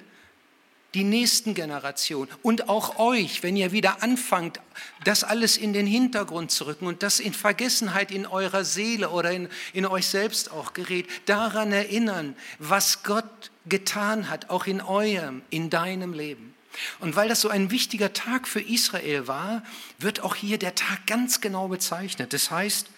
die 0.94 1.04
nächsten 1.04 1.54
Generationen 1.54 2.30
und 2.42 2.68
auch 2.68 2.98
euch, 2.98 3.42
wenn 3.42 3.56
ihr 3.56 3.72
wieder 3.72 4.02
anfangt, 4.02 4.60
das 5.04 5.22
alles 5.22 5.58
in 5.58 5.72
den 5.74 5.86
Hintergrund 5.86 6.50
zu 6.50 6.66
rücken 6.66 6.86
und 6.86 7.02
das 7.02 7.20
in 7.20 7.34
Vergessenheit 7.34 8.10
in 8.10 8.26
eurer 8.26 8.64
Seele 8.64 9.10
oder 9.10 9.30
in, 9.30 9.48
in 9.74 9.84
euch 9.84 10.06
selbst 10.06 10.50
auch 10.50 10.72
gerät, 10.72 11.06
daran 11.26 11.72
erinnern, 11.72 12.34
was 12.58 13.02
Gott 13.02 13.50
getan 13.68 14.30
hat, 14.30 14.48
auch 14.48 14.66
in 14.66 14.80
eurem, 14.80 15.42
in 15.50 15.68
deinem 15.68 16.14
Leben. 16.14 16.54
Und 17.00 17.16
weil 17.16 17.28
das 17.28 17.42
so 17.42 17.48
ein 17.48 17.70
wichtiger 17.70 18.12
Tag 18.12 18.48
für 18.48 18.60
Israel 18.60 19.26
war, 19.26 19.62
wird 19.98 20.20
auch 20.20 20.36
hier 20.36 20.58
der 20.58 20.74
Tag 20.74 21.06
ganz 21.06 21.40
genau 21.40 21.68
bezeichnet. 21.68 22.32
Das 22.32 22.50
heißt, 22.50 22.88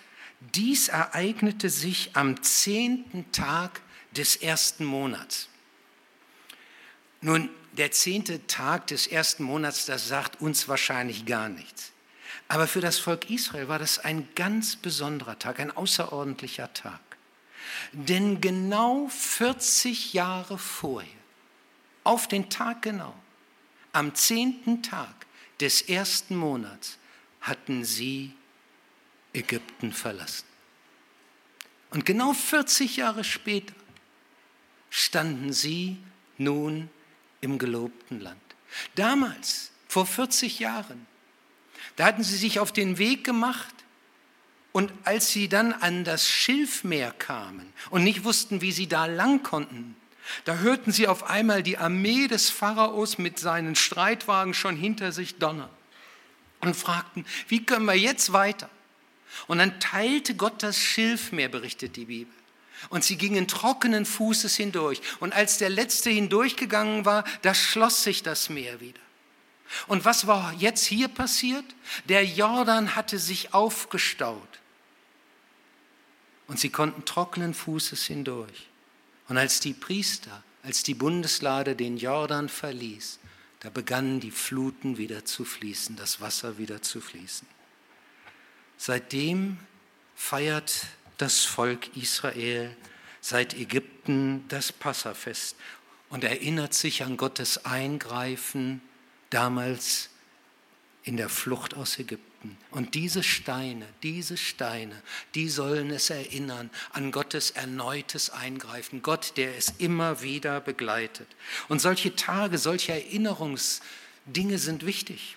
dies 0.40 0.88
ereignete 0.88 1.68
sich 1.68 2.10
am 2.14 2.42
zehnten 2.42 3.30
Tag 3.32 3.80
des 4.12 4.36
ersten 4.36 4.84
Monats. 4.84 5.48
Nun, 7.20 7.50
der 7.72 7.92
zehnte 7.92 8.46
Tag 8.46 8.86
des 8.88 9.06
ersten 9.06 9.44
Monats, 9.44 9.86
das 9.86 10.08
sagt 10.08 10.40
uns 10.40 10.66
wahrscheinlich 10.68 11.26
gar 11.26 11.48
nichts. 11.48 11.92
Aber 12.48 12.66
für 12.66 12.80
das 12.80 12.98
Volk 12.98 13.30
Israel 13.30 13.68
war 13.68 13.78
das 13.78 13.98
ein 13.98 14.28
ganz 14.34 14.76
besonderer 14.76 15.38
Tag, 15.38 15.60
ein 15.60 15.70
außerordentlicher 15.70 16.72
Tag. 16.72 17.00
Denn 17.92 18.40
genau 18.40 19.08
40 19.08 20.14
Jahre 20.14 20.58
vorher, 20.58 21.08
auf 22.02 22.26
den 22.26 22.48
Tag 22.48 22.82
genau, 22.82 23.14
am 23.92 24.14
zehnten 24.14 24.82
Tag 24.82 25.26
des 25.60 25.82
ersten 25.82 26.34
Monats, 26.34 26.98
hatten 27.40 27.84
sie 27.84 28.32
Ägypten 29.32 29.92
verlassen. 29.92 30.46
Und 31.90 32.06
genau 32.06 32.32
40 32.32 32.96
Jahre 32.96 33.24
später 33.24 33.74
standen 34.90 35.52
sie 35.52 35.98
nun 36.38 36.88
im 37.40 37.58
gelobten 37.58 38.20
Land. 38.20 38.40
Damals, 38.94 39.72
vor 39.88 40.06
40 40.06 40.60
Jahren, 40.60 41.06
da 41.96 42.04
hatten 42.04 42.22
sie 42.22 42.36
sich 42.36 42.60
auf 42.60 42.72
den 42.72 42.98
Weg 42.98 43.24
gemacht 43.24 43.74
und 44.72 44.92
als 45.04 45.30
sie 45.30 45.48
dann 45.48 45.72
an 45.72 46.04
das 46.04 46.28
Schilfmeer 46.28 47.12
kamen 47.12 47.72
und 47.90 48.04
nicht 48.04 48.24
wussten, 48.24 48.60
wie 48.60 48.72
sie 48.72 48.86
da 48.86 49.06
lang 49.06 49.42
konnten, 49.42 49.96
da 50.44 50.58
hörten 50.58 50.92
sie 50.92 51.08
auf 51.08 51.28
einmal 51.28 51.62
die 51.62 51.78
Armee 51.78 52.28
des 52.28 52.50
Pharaos 52.50 53.18
mit 53.18 53.38
seinen 53.38 53.74
Streitwagen 53.74 54.54
schon 54.54 54.76
hinter 54.76 55.10
sich 55.10 55.38
donnern 55.38 55.70
und 56.60 56.76
fragten, 56.76 57.26
wie 57.48 57.64
können 57.64 57.86
wir 57.86 57.96
jetzt 57.96 58.32
weiter? 58.32 58.70
Und 59.46 59.58
dann 59.58 59.78
teilte 59.80 60.34
Gott 60.34 60.62
das 60.62 60.78
Schilfmeer, 60.78 61.48
berichtet 61.48 61.96
die 61.96 62.06
Bibel. 62.06 62.34
Und 62.88 63.04
sie 63.04 63.16
gingen 63.16 63.46
trockenen 63.46 64.06
Fußes 64.06 64.56
hindurch. 64.56 65.00
Und 65.20 65.34
als 65.34 65.58
der 65.58 65.68
letzte 65.68 66.10
hindurchgegangen 66.10 67.04
war, 67.04 67.24
da 67.42 67.54
schloss 67.54 68.02
sich 68.02 68.22
das 68.22 68.48
Meer 68.48 68.80
wieder. 68.80 69.00
Und 69.86 70.04
was 70.04 70.26
war 70.26 70.52
jetzt 70.54 70.84
hier 70.86 71.08
passiert? 71.08 71.64
Der 72.08 72.24
Jordan 72.24 72.96
hatte 72.96 73.18
sich 73.18 73.54
aufgestaut. 73.54 74.60
Und 76.46 76.58
sie 76.58 76.70
konnten 76.70 77.04
trockenen 77.04 77.54
Fußes 77.54 78.04
hindurch. 78.04 78.68
Und 79.28 79.38
als 79.38 79.60
die 79.60 79.74
Priester, 79.74 80.42
als 80.64 80.82
die 80.82 80.94
Bundeslade 80.94 81.76
den 81.76 81.96
Jordan 81.96 82.48
verließ, 82.48 83.20
da 83.60 83.70
begannen 83.70 84.20
die 84.20 84.30
Fluten 84.30 84.96
wieder 84.96 85.24
zu 85.24 85.44
fließen, 85.44 85.94
das 85.94 86.20
Wasser 86.20 86.58
wieder 86.58 86.82
zu 86.82 87.00
fließen. 87.00 87.46
Seitdem 88.82 89.58
feiert 90.16 90.86
das 91.18 91.44
Volk 91.44 91.94
Israel 91.98 92.74
seit 93.20 93.52
Ägypten 93.52 94.48
das 94.48 94.72
Passafest 94.72 95.54
und 96.08 96.24
erinnert 96.24 96.72
sich 96.72 97.02
an 97.02 97.18
Gottes 97.18 97.66
Eingreifen 97.66 98.80
damals 99.28 100.08
in 101.02 101.18
der 101.18 101.28
Flucht 101.28 101.74
aus 101.74 101.98
Ägypten. 101.98 102.56
Und 102.70 102.94
diese 102.94 103.22
Steine, 103.22 103.84
diese 104.02 104.38
Steine, 104.38 105.02
die 105.34 105.50
sollen 105.50 105.90
es 105.90 106.08
erinnern 106.08 106.70
an 106.94 107.12
Gottes 107.12 107.50
erneutes 107.50 108.30
Eingreifen, 108.30 109.02
Gott, 109.02 109.34
der 109.36 109.58
es 109.58 109.74
immer 109.76 110.22
wieder 110.22 110.58
begleitet. 110.62 111.28
Und 111.68 111.82
solche 111.82 112.16
Tage, 112.16 112.56
solche 112.56 112.92
Erinnerungsdinge 112.92 114.56
sind 114.56 114.86
wichtig 114.86 115.36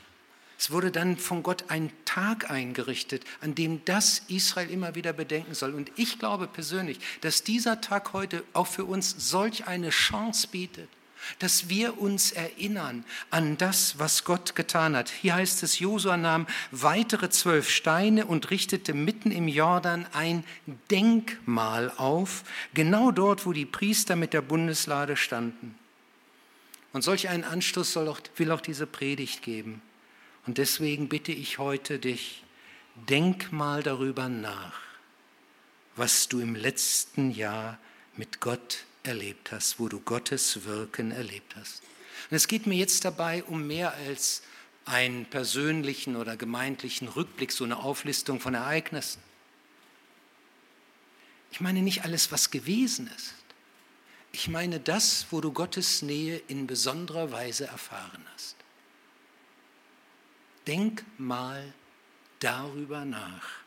Es 0.63 0.71
wurde 0.71 0.91
dann 0.91 1.17
von 1.17 1.43
Gott 1.43 1.65
ein 1.67 1.91
Tag 2.05 2.49
eingerichtet, 2.49 3.25
an 3.41 3.53
dem 3.53 3.83
das 3.83 4.21
Israel 4.29 4.69
immer 4.69 4.95
wieder 4.95 5.11
bedenken 5.11 5.55
soll. 5.55 5.73
Und 5.73 5.91
ich 5.97 6.19
glaube 6.19 6.47
persönlich, 6.47 6.99
dass 7.19 7.43
dieser 7.43 7.81
Tag 7.81 8.13
heute 8.13 8.45
auch 8.53 8.67
für 8.67 8.85
uns 8.85 9.13
solch 9.29 9.67
eine 9.67 9.89
Chance 9.89 10.47
bietet, 10.47 10.87
dass 11.39 11.67
wir 11.67 11.99
uns 11.99 12.31
erinnern 12.31 13.03
an 13.29 13.57
das, 13.57 13.99
was 13.99 14.23
Gott 14.23 14.55
getan 14.55 14.95
hat. 14.95 15.09
Hier 15.09 15.35
heißt 15.35 15.63
es, 15.63 15.79
Josua 15.79 16.15
nahm 16.15 16.47
weitere 16.71 17.29
zwölf 17.29 17.69
Steine 17.69 18.25
und 18.25 18.49
richtete 18.49 18.93
mitten 18.93 19.31
im 19.31 19.49
Jordan 19.49 20.05
ein 20.13 20.45
Denkmal 20.89 21.91
auf, 21.97 22.45
genau 22.73 23.11
dort, 23.11 23.45
wo 23.45 23.51
die 23.51 23.65
Priester 23.65 24.15
mit 24.15 24.31
der 24.31 24.41
Bundeslade 24.41 25.17
standen. 25.17 25.77
Und 26.93 27.01
solch 27.01 27.27
einen 27.27 27.43
Anstoß 27.43 27.97
auch, 27.97 28.21
will 28.37 28.49
auch 28.49 28.61
diese 28.61 28.87
Predigt 28.87 29.41
geben. 29.41 29.81
Und 30.45 30.57
deswegen 30.57 31.09
bitte 31.09 31.31
ich 31.31 31.57
heute 31.57 31.99
dich, 31.99 32.43
denk 32.95 33.51
mal 33.51 33.81
darüber 33.81 34.29
nach, 34.29 34.79
was 35.95 36.27
du 36.27 36.39
im 36.39 36.55
letzten 36.55 37.31
Jahr 37.31 37.79
mit 38.15 38.39
Gott 38.39 38.85
erlebt 39.03 39.51
hast, 39.51 39.79
wo 39.79 39.87
du 39.87 39.99
Gottes 39.99 40.65
Wirken 40.65 41.11
erlebt 41.11 41.55
hast. 41.55 41.81
Und 42.29 42.35
es 42.35 42.47
geht 42.47 42.67
mir 42.67 42.75
jetzt 42.75 43.05
dabei 43.05 43.43
um 43.43 43.67
mehr 43.67 43.93
als 43.93 44.43
einen 44.85 45.25
persönlichen 45.25 46.15
oder 46.15 46.35
gemeindlichen 46.35 47.07
Rückblick, 47.07 47.51
so 47.51 47.63
eine 47.63 47.77
Auflistung 47.77 48.39
von 48.39 48.53
Ereignissen. 48.53 49.21
Ich 51.51 51.61
meine 51.61 51.81
nicht 51.81 52.03
alles, 52.03 52.31
was 52.31 52.51
gewesen 52.51 53.09
ist. 53.15 53.35
Ich 54.31 54.47
meine 54.47 54.79
das, 54.79 55.27
wo 55.29 55.39
du 55.39 55.53
Gottes 55.53 56.01
Nähe 56.01 56.41
in 56.47 56.65
besonderer 56.65 57.31
Weise 57.31 57.67
erfahren 57.67 58.25
hast. 58.33 58.55
Denk 60.65 61.03
mal 61.17 61.73
darüber 62.39 63.05
nach. 63.05 63.63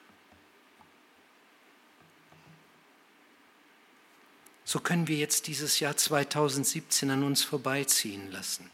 so 4.67 4.81
können 4.81 5.07
wir 5.07 5.17
jetzt 5.17 5.47
dieses 5.47 5.79
Jahr 5.79 5.97
2017 5.97 7.09
an 7.11 7.23
uns 7.23 7.45
vorbeiziehen 7.45 8.33
lassen 8.33 8.69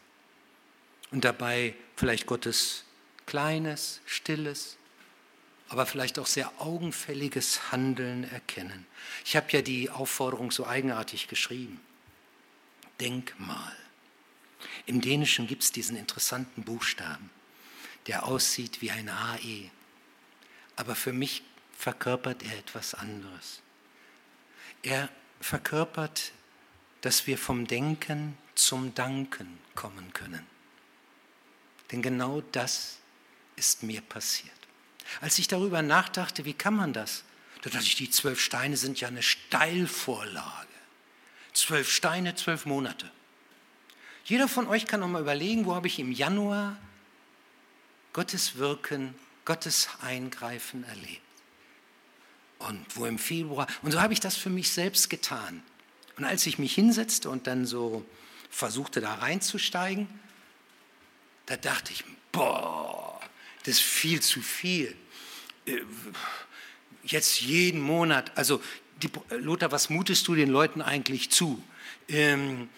und 1.11 1.23
dabei 1.23 1.75
vielleicht 1.97 2.27
Gottes 2.27 2.85
kleines, 3.27 4.01
stilles, 4.07 4.79
aber 5.69 5.85
vielleicht 5.85 6.19
auch 6.19 6.27
sehr 6.27 6.51
augenfälliges 6.59 7.73
Handeln 7.73 8.25
erkennen. 8.25 8.87
Ich 9.27 9.37
habe 9.37 9.47
ja 9.51 9.61
die 9.61 9.91
Aufforderung 9.91 10.51
so 10.51 10.67
eigenartig 10.67 11.29
geschrieben. 11.29 11.79
Denk 12.99 13.39
mal. 13.39 13.77
Im 14.87 15.03
Dänischen 15.03 15.47
gibt 15.47 15.63
es 15.63 15.73
diesen 15.73 15.97
interessanten 15.97 16.63
Buchstaben, 16.63 17.29
der 18.07 18.27
aussieht 18.27 18.83
wie 18.83 18.91
ein 18.91 19.09
AE, 19.09 19.71
aber 20.77 20.95
für 20.95 21.13
mich 21.13 21.43
verkörpert 21.77 22.43
er 22.43 22.59
etwas 22.59 22.95
anderes. 22.95 23.61
Er 24.83 25.09
verkörpert, 25.41 26.33
dass 27.01 27.27
wir 27.27 27.39
vom 27.39 27.67
Denken 27.67 28.37
zum 28.55 28.95
Danken 28.95 29.59
kommen 29.75 30.13
können. 30.13 30.47
Denn 31.91 32.03
genau 32.03 32.41
das 32.53 32.99
ist 33.57 33.83
mir 33.83 34.01
passiert. 34.01 34.53
Als 35.21 35.39
ich 35.39 35.49
darüber 35.49 35.83
nachdachte, 35.83 36.45
wie 36.45 36.55
kann 36.55 36.75
man 36.75 36.93
das, 36.93 37.25
da 37.63 37.71
dachte 37.71 37.85
ich, 37.85 37.97
die 37.97 38.11
zwölf 38.11 38.41
Steine 38.41 38.77
sind 38.77 39.01
ja 39.01 39.09
eine 39.09 39.23
Steilvorlage. 39.23 40.69
Zwölf 41.53 41.91
Steine, 41.91 42.35
zwölf 42.35 42.67
Monate. 42.67 43.11
Jeder 44.25 44.49
von 44.49 44.67
euch 44.67 44.87
kann 44.87 45.01
noch 45.01 45.09
mal 45.09 45.23
überlegen, 45.23 45.67
wo 45.67 45.75
habe 45.75 45.87
ich 45.87 45.99
im 45.99 46.13
Januar 46.13 46.77
Gottes 48.13 48.57
Wirken, 48.57 49.15
Gottes 49.45 49.89
Eingreifen 50.01 50.85
erlebt 50.85 51.21
und 52.59 52.85
wo 52.97 53.07
im 53.07 53.19
Februar. 53.19 53.67
Und 53.83 53.93
so 53.93 54.01
habe 54.01 54.13
ich 54.13 54.21
das 54.21 54.37
für 54.37 54.51
mich 54.51 54.71
selbst 54.71 55.11
getan. 55.11 55.63
Und 56.17 56.25
als 56.25 56.47
ich 56.47 56.59
mich 56.59 56.75
hinsetzte 56.75 57.31
und 57.31 57.47
dann 57.47 57.67
so 57.67 58.05
versuchte 58.51 59.01
da 59.01 59.15
reinzusteigen, 59.15 60.09
da 61.47 61.57
dachte 61.57 61.93
ich, 61.93 62.05
boah, 62.31 63.21
das 63.65 63.77
ist 63.77 63.83
viel 63.83 64.21
zu 64.21 64.41
viel. 64.41 64.97
Äh, 65.67 65.81
jetzt 67.05 67.41
jeden 67.41 67.81
Monat, 67.81 68.37
also 68.37 68.63
die, 69.03 69.11
Lothar, 69.31 69.73
was 69.73 69.91
mutest 69.91 70.29
du 70.29 70.35
den 70.35 70.51
Leuten 70.51 70.83
eigentlich 70.83 71.31
zu? 71.31 71.63
Ähm, 72.09 72.69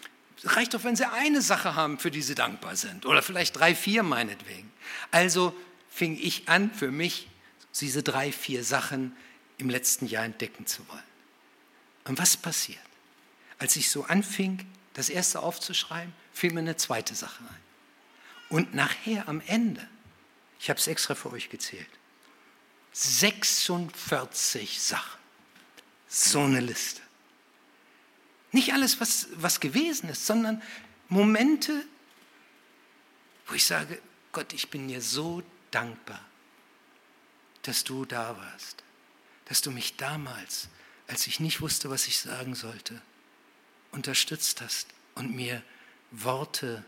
reicht 0.44 0.74
doch, 0.74 0.84
wenn 0.84 0.96
sie 0.96 1.10
eine 1.10 1.42
Sache 1.42 1.74
haben, 1.74 1.98
für 1.98 2.10
die 2.10 2.22
sie 2.22 2.34
dankbar 2.34 2.76
sind. 2.76 3.06
Oder 3.06 3.22
vielleicht 3.22 3.56
drei, 3.56 3.74
vier 3.74 4.02
meinetwegen. 4.02 4.70
Also 5.10 5.54
fing 5.90 6.18
ich 6.20 6.48
an, 6.48 6.72
für 6.72 6.90
mich 6.90 7.28
diese 7.80 8.02
drei, 8.02 8.32
vier 8.32 8.64
Sachen 8.64 9.16
im 9.58 9.70
letzten 9.70 10.06
Jahr 10.06 10.24
entdecken 10.24 10.66
zu 10.66 10.86
wollen. 10.88 11.02
Und 12.04 12.18
was 12.18 12.36
passiert? 12.36 12.78
Als 13.58 13.76
ich 13.76 13.90
so 13.90 14.04
anfing, 14.04 14.66
das 14.94 15.08
erste 15.08 15.40
aufzuschreiben, 15.40 16.12
fiel 16.32 16.52
mir 16.52 16.60
eine 16.60 16.76
zweite 16.76 17.14
Sache 17.14 17.42
ein. 17.44 17.60
Und 18.48 18.74
nachher 18.74 19.28
am 19.28 19.40
Ende, 19.46 19.86
ich 20.60 20.70
habe 20.70 20.78
es 20.78 20.86
extra 20.86 21.14
für 21.14 21.32
euch 21.32 21.50
gezählt, 21.50 21.88
46 22.92 24.80
Sachen. 24.80 25.20
So 26.06 26.42
eine 26.42 26.60
Liste. 26.60 27.02
Nicht 28.54 28.72
alles, 28.72 29.00
was, 29.00 29.28
was 29.34 29.60
gewesen 29.60 30.08
ist, 30.08 30.26
sondern 30.26 30.62
Momente, 31.08 31.84
wo 33.46 33.54
ich 33.54 33.66
sage, 33.66 34.00
Gott, 34.32 34.52
ich 34.52 34.70
bin 34.70 34.88
dir 34.88 35.02
so 35.02 35.42
dankbar, 35.70 36.24
dass 37.62 37.84
du 37.84 38.04
da 38.04 38.36
warst 38.36 38.84
dass 39.46 39.60
du 39.60 39.70
mich 39.70 39.96
damals, 39.96 40.68
als 41.06 41.26
ich 41.26 41.40
nicht 41.40 41.60
wusste, 41.60 41.90
was 41.90 42.06
ich 42.06 42.18
sagen 42.18 42.54
sollte, 42.54 43.00
unterstützt 43.92 44.60
hast 44.60 44.88
und 45.14 45.34
mir 45.34 45.62
Worte, 46.10 46.84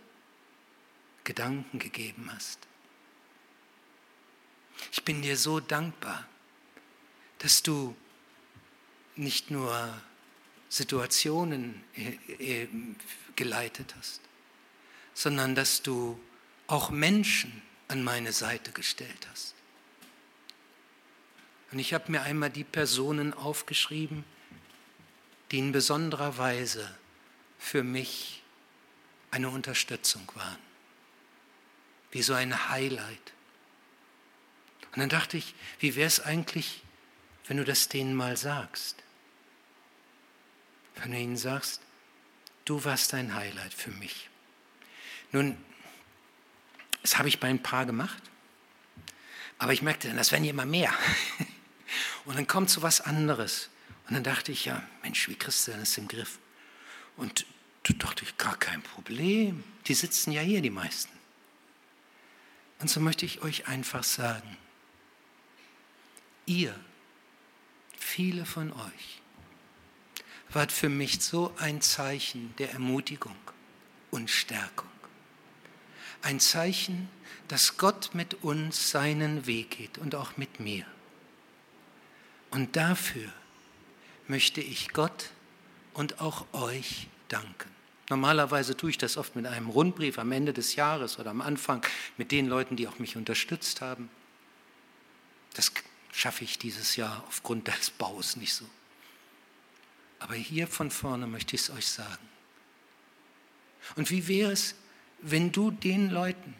Gedanken 1.25 1.81
gegeben 1.81 2.31
hast. 2.33 2.61
Ich 4.93 5.03
bin 5.05 5.23
dir 5.23 5.37
so 5.37 5.59
dankbar, 5.59 6.27
dass 7.39 7.63
du 7.63 7.97
nicht 9.17 9.51
nur 9.51 10.01
Situationen 10.69 11.83
äh, 11.95 12.63
äh, 12.63 12.69
geleitet 13.37 13.95
hast, 13.99 14.21
sondern 15.15 15.55
dass 15.55 15.83
du 15.83 16.19
auch 16.67 16.91
Menschen 16.91 17.63
an 17.89 18.03
meine 18.03 18.33
Seite 18.33 18.73
gestellt 18.73 19.29
hast. 19.31 19.55
Und 21.73 21.79
ich 21.79 21.95
habe 21.95 22.11
mir 22.11 22.23
einmal 22.23 22.51
die 22.51 22.65
Personen 22.65 23.33
aufgeschrieben, 23.33 24.25
die 25.51 25.59
in 25.59 25.73
besonderer 25.73 26.39
Weise 26.39 26.97
für 27.59 27.83
mich 27.83 28.43
eine 29.31 29.51
Unterstützung 29.51 30.29
waren. 30.35 30.59
Wie 32.11 32.23
so 32.23 32.35
ein 32.35 32.69
Highlight. 32.71 33.33
Und 34.93 35.01
dann 35.01 35.09
dachte 35.09 35.37
ich, 35.37 35.55
wie 35.79 35.95
wäre 35.95 36.07
es 36.07 36.21
eigentlich, 36.21 36.83
wenn 37.47 37.59
du 37.59 37.65
das 37.65 37.89
denen 37.89 38.15
mal 38.15 38.37
sagst? 38.37 39.03
Wenn 40.97 41.13
du 41.13 41.19
ihnen 41.19 41.37
sagst, 41.37 41.81
du 42.65 42.85
warst 42.85 43.15
ein 43.15 43.35
Highlight 43.35 43.73
für 43.73 43.91
mich. 43.91 44.29
Nun, 45.33 45.57
das 47.03 47.19
habe 47.19 47.29
ich 47.29 47.41
bei 47.41 47.49
ein 47.49 47.63
paar 47.63 47.87
gemacht, 47.87 48.23
aber 49.59 49.73
ich 49.73 49.83
merkte 49.83 50.09
dann, 50.09 50.17
das 50.17 50.33
werden 50.33 50.45
immer 50.45 50.67
mehr. 50.67 50.93
Und 52.25 52.37
dann 52.37 52.47
kommt 52.47 52.69
so 52.71 52.83
was 52.83 53.01
anderes. 53.01 53.71
Und 54.09 54.15
dann 54.15 54.25
dachte 54.25 54.53
ich, 54.53 54.65
ja, 54.65 54.83
Mensch, 55.03 55.29
wie 55.29 55.37
kriegst 55.37 55.69
du 55.69 55.73
das 55.73 55.97
im 55.97 56.09
Griff? 56.09 56.39
Und 57.17 57.47
da 57.85 57.95
dachte 57.95 58.25
ich, 58.25 58.37
gar 58.37 58.57
kein 58.59 58.83
Problem. 58.83 59.63
Die 59.87 59.95
sitzen 59.95 60.33
ja 60.33 60.43
hier, 60.43 60.61
die 60.61 60.71
meisten. 60.71 61.13
Und 62.79 62.91
so 62.91 63.01
möchte 63.01 63.25
ich 63.25 63.43
euch 63.43 63.69
einfach 63.69 64.05
sagen, 64.05 64.57
ihr, 66.45 66.79
viele 67.97 68.45
von 68.45 68.73
euch, 68.73 69.16
wart 70.51 70.73
für 70.73 70.89
mich 70.89 71.21
so 71.21 71.53
ein 71.59 71.81
Zeichen 71.81 72.55
der 72.59 72.73
Ermutigung 72.73 73.37
und 74.11 74.31
Stärkung. 74.31 74.89
Ein 76.23 76.41
Zeichen, 76.41 77.09
dass 77.49 77.77
Gott 77.77 78.11
mit 78.15 78.43
uns 78.43 78.91
seinen 78.91 79.47
Weg 79.47 79.71
geht 79.79 79.99
und 79.99 80.15
auch 80.15 80.37
mit 80.37 80.61
mir. 80.61 80.85
Und 82.51 82.77
dafür 82.77 83.31
möchte 84.29 84.61
ich 84.61 84.91
Gott 84.93 85.31
und 85.95 86.21
auch 86.21 86.47
euch 86.53 87.09
danken. 87.29 87.71
Normalerweise 88.09 88.77
tue 88.77 88.91
ich 88.91 88.99
das 88.99 89.17
oft 89.17 89.35
mit 89.35 89.47
einem 89.47 89.69
Rundbrief 89.69 90.19
am 90.19 90.31
Ende 90.33 90.53
des 90.53 90.77
Jahres 90.77 91.19
oder 91.19 91.31
am 91.31 91.41
Anfang 91.41 91.85
mit 92.17 92.31
den 92.31 92.47
Leuten, 92.47 92.77
die 92.77 92.87
auch 92.87 92.99
mich 92.99 93.17
unterstützt 93.17 93.81
haben. 93.81 94.09
Das 95.55 95.73
schaffe 96.13 96.45
ich 96.45 96.59
dieses 96.59 96.97
Jahr 96.97 97.25
aufgrund 97.27 97.67
des 97.69 97.91
Baus 97.91 98.37
nicht 98.37 98.55
so. 98.55 98.65
Aber 100.19 100.35
hier 100.35 100.67
von 100.67 100.91
vorne 100.91 101.27
möchte 101.27 101.57
ich 101.57 101.63
es 101.63 101.71
euch 101.71 101.87
sagen. 101.87 102.29
Und 103.97 104.11
wie 104.11 104.27
wäre 104.29 104.53
es, 104.53 104.75
wenn 105.21 105.53
du 105.53 105.71
den 105.71 106.11
Leuten, 106.11 106.55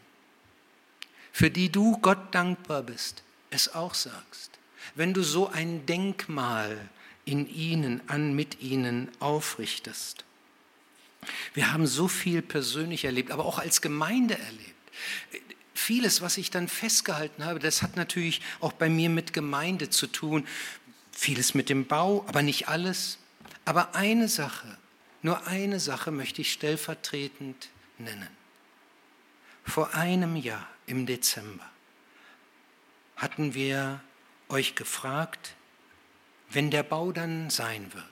für 1.33 1.51
die 1.51 1.71
du 1.71 1.99
Gott 1.99 2.35
dankbar 2.35 2.83
bist, 2.83 3.23
es 3.51 3.75
auch 3.75 3.95
sagst. 3.95 4.59
Wenn 4.95 5.13
du 5.13 5.23
so 5.23 5.49
ein 5.49 5.85
Denkmal 5.87 6.89
in 7.25 7.49
ihnen, 7.49 8.01
an 8.09 8.35
mit 8.35 8.63
ihnen 8.63 9.11
aufrichtest. 9.19 10.25
Wir 11.55 11.73
haben 11.73 11.87
so 11.87 12.09
viel 12.09 12.41
persönlich 12.41 13.05
erlebt, 13.05 13.33
aber 13.33 13.45
auch 13.45 13.59
als 13.59 13.83
Gemeinde 13.83 14.39
erlebt. 14.39 14.75
Vieles, 15.75 16.23
was 16.23 16.39
ich 16.39 16.51
dann 16.51 16.69
festgehalten 16.69 17.45
habe, 17.45 17.59
das 17.59 17.83
hat 17.83 17.97
natürlich 17.97 18.41
auch 18.61 18.73
bei 18.73 18.89
mir 18.89 19.11
mit 19.11 19.33
Gemeinde 19.33 19.91
zu 19.91 20.07
tun. 20.07 20.47
Vieles 21.13 21.55
mit 21.55 21.69
dem 21.69 21.87
Bau, 21.87 22.25
aber 22.29 22.43
nicht 22.43 22.69
alles. 22.69 23.19
Aber 23.67 23.97
eine 23.97 24.29
Sache, 24.29 24.79
nur 25.23 25.47
eine 25.49 25.81
Sache 25.81 26.13
möchte 26.13 26.41
ich 26.41 26.53
stellvertretend 26.53 27.69
nennen. 27.99 28.29
Vor 29.65 29.93
einem 29.93 30.37
Jahr 30.37 30.67
im 30.87 31.05
Dezember 31.05 31.69
hatten 33.17 33.55
wir 33.55 34.01
euch 34.49 34.77
gefragt, 34.77 35.57
wenn 36.49 36.71
der 36.71 36.85
Bau 36.85 37.11
dann 37.11 37.51
sein 37.51 37.93
wird, 37.93 38.05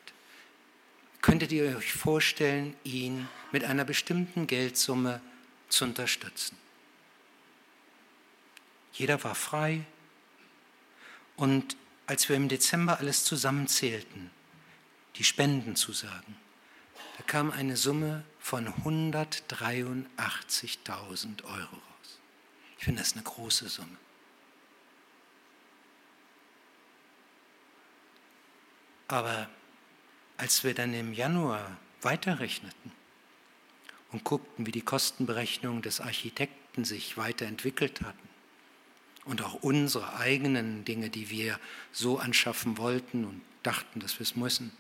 könntet 1.22 1.52
ihr 1.52 1.76
euch 1.76 1.92
vorstellen, 1.92 2.74
ihn 2.82 3.28
mit 3.52 3.62
einer 3.62 3.84
bestimmten 3.84 4.48
Geldsumme 4.48 5.20
zu 5.68 5.84
unterstützen. 5.84 6.58
Jeder 8.92 9.22
war 9.22 9.36
frei 9.36 9.84
und 11.36 11.76
als 12.08 12.28
wir 12.28 12.34
im 12.34 12.48
Dezember 12.48 12.98
alles 12.98 13.24
zusammenzählten, 13.24 14.30
die 15.16 15.24
Spenden 15.24 15.77
zu 15.77 15.92
sagen, 15.92 16.37
da 17.16 17.22
kam 17.24 17.50
eine 17.50 17.77
Summe 17.77 18.24
von 18.40 18.68
183.000 18.68 21.44
Euro 21.44 21.55
raus. 21.55 22.18
Ich 22.79 22.85
finde 22.85 23.00
das 23.00 23.14
eine 23.14 23.22
große 23.22 23.68
Summe. 23.68 23.96
Aber 29.09 29.48
als 30.37 30.64
wir 30.64 30.74
dann 30.74 30.94
im 30.94 31.12
Januar 31.12 31.77
weiterrechneten 32.03 32.92
und 34.11 34.24
guckten, 34.24 34.66
wie 34.66 34.72
die 34.72 34.83
Kostenberechnungen 34.83 35.83
des 35.83 36.00
Architekten 36.00 36.85
sich 36.85 37.16
weiterentwickelt 37.16 38.03
hatten 38.03 38.29
und 39.24 39.42
auch 39.42 39.55
unsere 39.55 40.16
eigenen 40.16 40.85
Dinge, 40.85 41.11
die 41.11 41.31
wir 41.31 41.61
so 41.92 42.18
anschaffen 42.18 42.77
wollten 42.77 43.24
und 43.24 43.40
dachten, 43.62 44.00
dass 44.00 44.18
wir 44.18 44.24
es 44.24 44.37
müssen, 44.37 44.72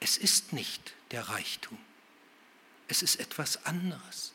es 0.00 0.16
ist 0.16 0.52
nicht 0.52 0.94
der 1.10 1.28
Reichtum. 1.28 1.78
Es 2.88 3.02
ist 3.02 3.16
etwas 3.16 3.64
anderes. 3.66 4.32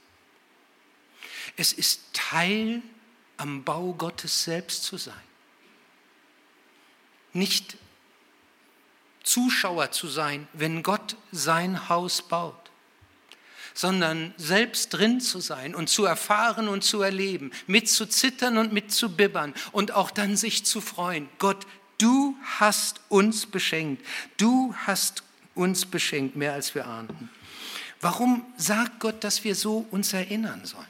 Es 1.57 1.73
ist 1.73 2.01
Teil 2.13 2.81
am 3.37 3.63
Bau 3.63 3.93
Gottes 3.93 4.43
selbst 4.43 4.83
zu 4.83 4.97
sein. 4.97 5.13
Nicht 7.33 7.77
Zuschauer 9.23 9.91
zu 9.91 10.07
sein, 10.07 10.47
wenn 10.53 10.83
Gott 10.83 11.17
sein 11.31 11.89
Haus 11.89 12.21
baut 12.21 12.62
sondern 13.73 14.33
selbst 14.37 14.89
drin 14.89 15.19
zu 15.19 15.39
sein 15.39 15.75
und 15.75 15.89
zu 15.89 16.05
erfahren 16.05 16.67
und 16.67 16.83
zu 16.83 17.01
erleben, 17.01 17.51
mit 17.67 17.89
zu 17.89 18.05
zittern 18.05 18.57
und 18.57 18.73
mit 18.73 18.91
zu 18.91 19.15
bibbern 19.15 19.53
und 19.71 19.91
auch 19.91 20.11
dann 20.11 20.37
sich 20.37 20.65
zu 20.65 20.81
freuen. 20.81 21.27
Gott, 21.39 21.65
du 21.97 22.35
hast 22.59 23.01
uns 23.09 23.45
beschenkt. 23.45 24.05
Du 24.37 24.75
hast 24.85 25.23
uns 25.55 25.85
beschenkt, 25.85 26.35
mehr 26.35 26.53
als 26.53 26.75
wir 26.75 26.85
ahnten. 26.87 27.29
Warum 28.01 28.45
sagt 28.57 28.99
Gott, 28.99 29.23
dass 29.23 29.43
wir 29.43 29.55
so 29.55 29.87
uns 29.91 30.13
erinnern 30.13 30.65
sollen? 30.65 30.85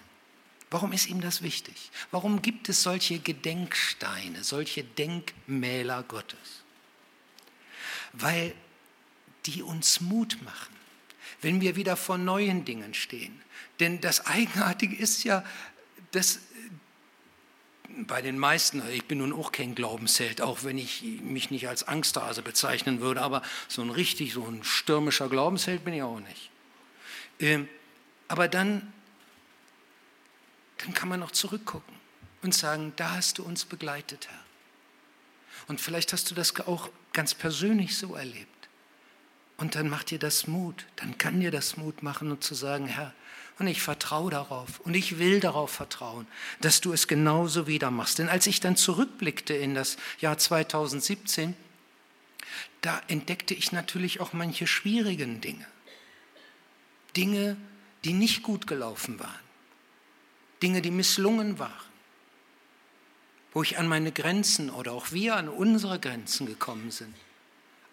Warum 0.72 0.92
ist 0.92 1.08
ihm 1.08 1.22
das 1.22 1.44
wichtig? 1.44 1.92
Warum 2.10 2.42
gibt 2.42 2.68
es 2.68 2.82
solche 2.82 3.20
Gedenksteine, 3.20 4.44
solche 4.44 4.84
Denkmäler 4.84 6.02
Gottes? 6.04 6.64
Weil 8.14 8.56
die 9.46 9.62
uns 9.62 10.02
Mut 10.02 10.38
machen 10.44 10.73
wenn 11.44 11.62
wir 11.62 11.76
wieder 11.76 11.96
vor 11.96 12.18
neuen 12.18 12.66
Dingen 12.66 12.94
stehen. 12.94 13.42
Denn 13.80 14.02
das 14.02 14.26
Eigenartige 14.26 14.96
ist 14.96 15.24
ja, 15.24 15.44
dass 16.12 16.40
bei 18.08 18.22
den 18.22 18.40
meisten, 18.40 18.82
ich 18.92 19.06
bin 19.06 19.20
nun 19.20 19.34
auch 19.34 19.52
kein 19.52 19.76
Glaubensheld, 19.76 20.42
auch 20.42 20.64
wenn 20.64 20.78
ich 20.78 21.04
mich 21.22 21.52
nicht 21.52 21.68
als 21.68 21.88
Angsthase 21.88 22.42
bezeichnen 22.42 23.02
würde, 23.02 23.22
aber 23.22 23.44
so 23.68 23.82
ein 23.82 23.92
richtig, 23.92 24.34
so 24.34 24.46
ein 24.46 24.64
stürmischer 24.64 25.30
Glaubensheld 25.30 25.86
bin 25.86 25.94
ich 25.94 26.02
auch 26.02 26.20
nicht. 26.20 26.50
Ähm, 27.40 27.68
aber 28.28 28.48
dann, 28.48 28.92
dann 30.80 30.94
kann 30.94 31.10
man 31.10 31.20
noch 31.20 31.32
zurückgucken 31.32 31.94
und 32.42 32.56
sagen, 32.56 32.94
da 32.96 33.12
hast 33.12 33.38
du 33.38 33.44
uns 33.44 33.66
begleitet, 33.66 34.28
Herr. 34.30 34.40
Und 35.68 35.80
vielleicht 35.80 36.14
hast 36.14 36.30
du 36.32 36.36
das 36.36 36.60
auch 36.62 36.90
ganz 37.14 37.34
persönlich 37.34 37.98
so 37.98 38.16
erlebt. 38.16 38.63
Und 39.58 39.76
dann 39.76 39.90
macht 39.90 40.10
dir 40.10 40.20
das 40.20 40.48
Mut, 40.48 40.86
dann 40.96 41.18
kann 41.18 41.40
dir 41.40 41.52
das 41.52 41.78
Mut 41.78 42.04
machen 42.04 42.32
und 42.32 42.44
zu 42.44 42.56
sagen, 42.56 42.88
Herr, 42.88 43.14
und 43.60 43.68
ich 43.68 43.82
vertraue 43.82 44.32
darauf 44.32 44.80
und 44.80 44.96
ich 44.96 45.20
will 45.20 45.40
darauf 45.40 45.70
vertrauen, 45.72 46.28
dass 46.62 46.82
du 46.82 46.92
es 46.92 47.08
genauso 47.08 47.68
wieder 47.68 47.92
machst. 47.92 48.20
Denn 48.20 48.30
als 48.30 48.48
ich 48.48 48.60
dann 48.60 48.76
zurückblickte 48.76 49.54
in 49.54 49.76
das 49.76 49.98
Jahr 50.20 50.38
2017, 50.38 51.56
da 52.82 53.02
entdeckte 53.08 53.54
ich 53.54 53.72
natürlich 53.72 54.20
auch 54.20 54.34
manche 54.34 54.68
schwierigen 54.68 55.40
Dinge. 55.40 55.66
Dinge, 57.16 57.58
die 58.04 58.14
nicht 58.14 58.44
gut 58.44 58.68
gelaufen 58.68 59.20
waren. 59.20 59.40
Dinge, 60.62 60.82
die 60.82 60.92
misslungen 60.92 61.60
waren. 61.60 61.72
Wo 63.54 63.62
ich 63.62 63.78
an 63.78 63.88
meine 63.88 64.12
Grenzen 64.12 64.72
oder 64.72 64.94
auch 64.94 65.12
wir 65.12 65.36
an 65.36 65.48
unsere 65.48 66.00
Grenzen 66.00 66.48
gekommen 66.48 66.90
sind. 66.90 67.14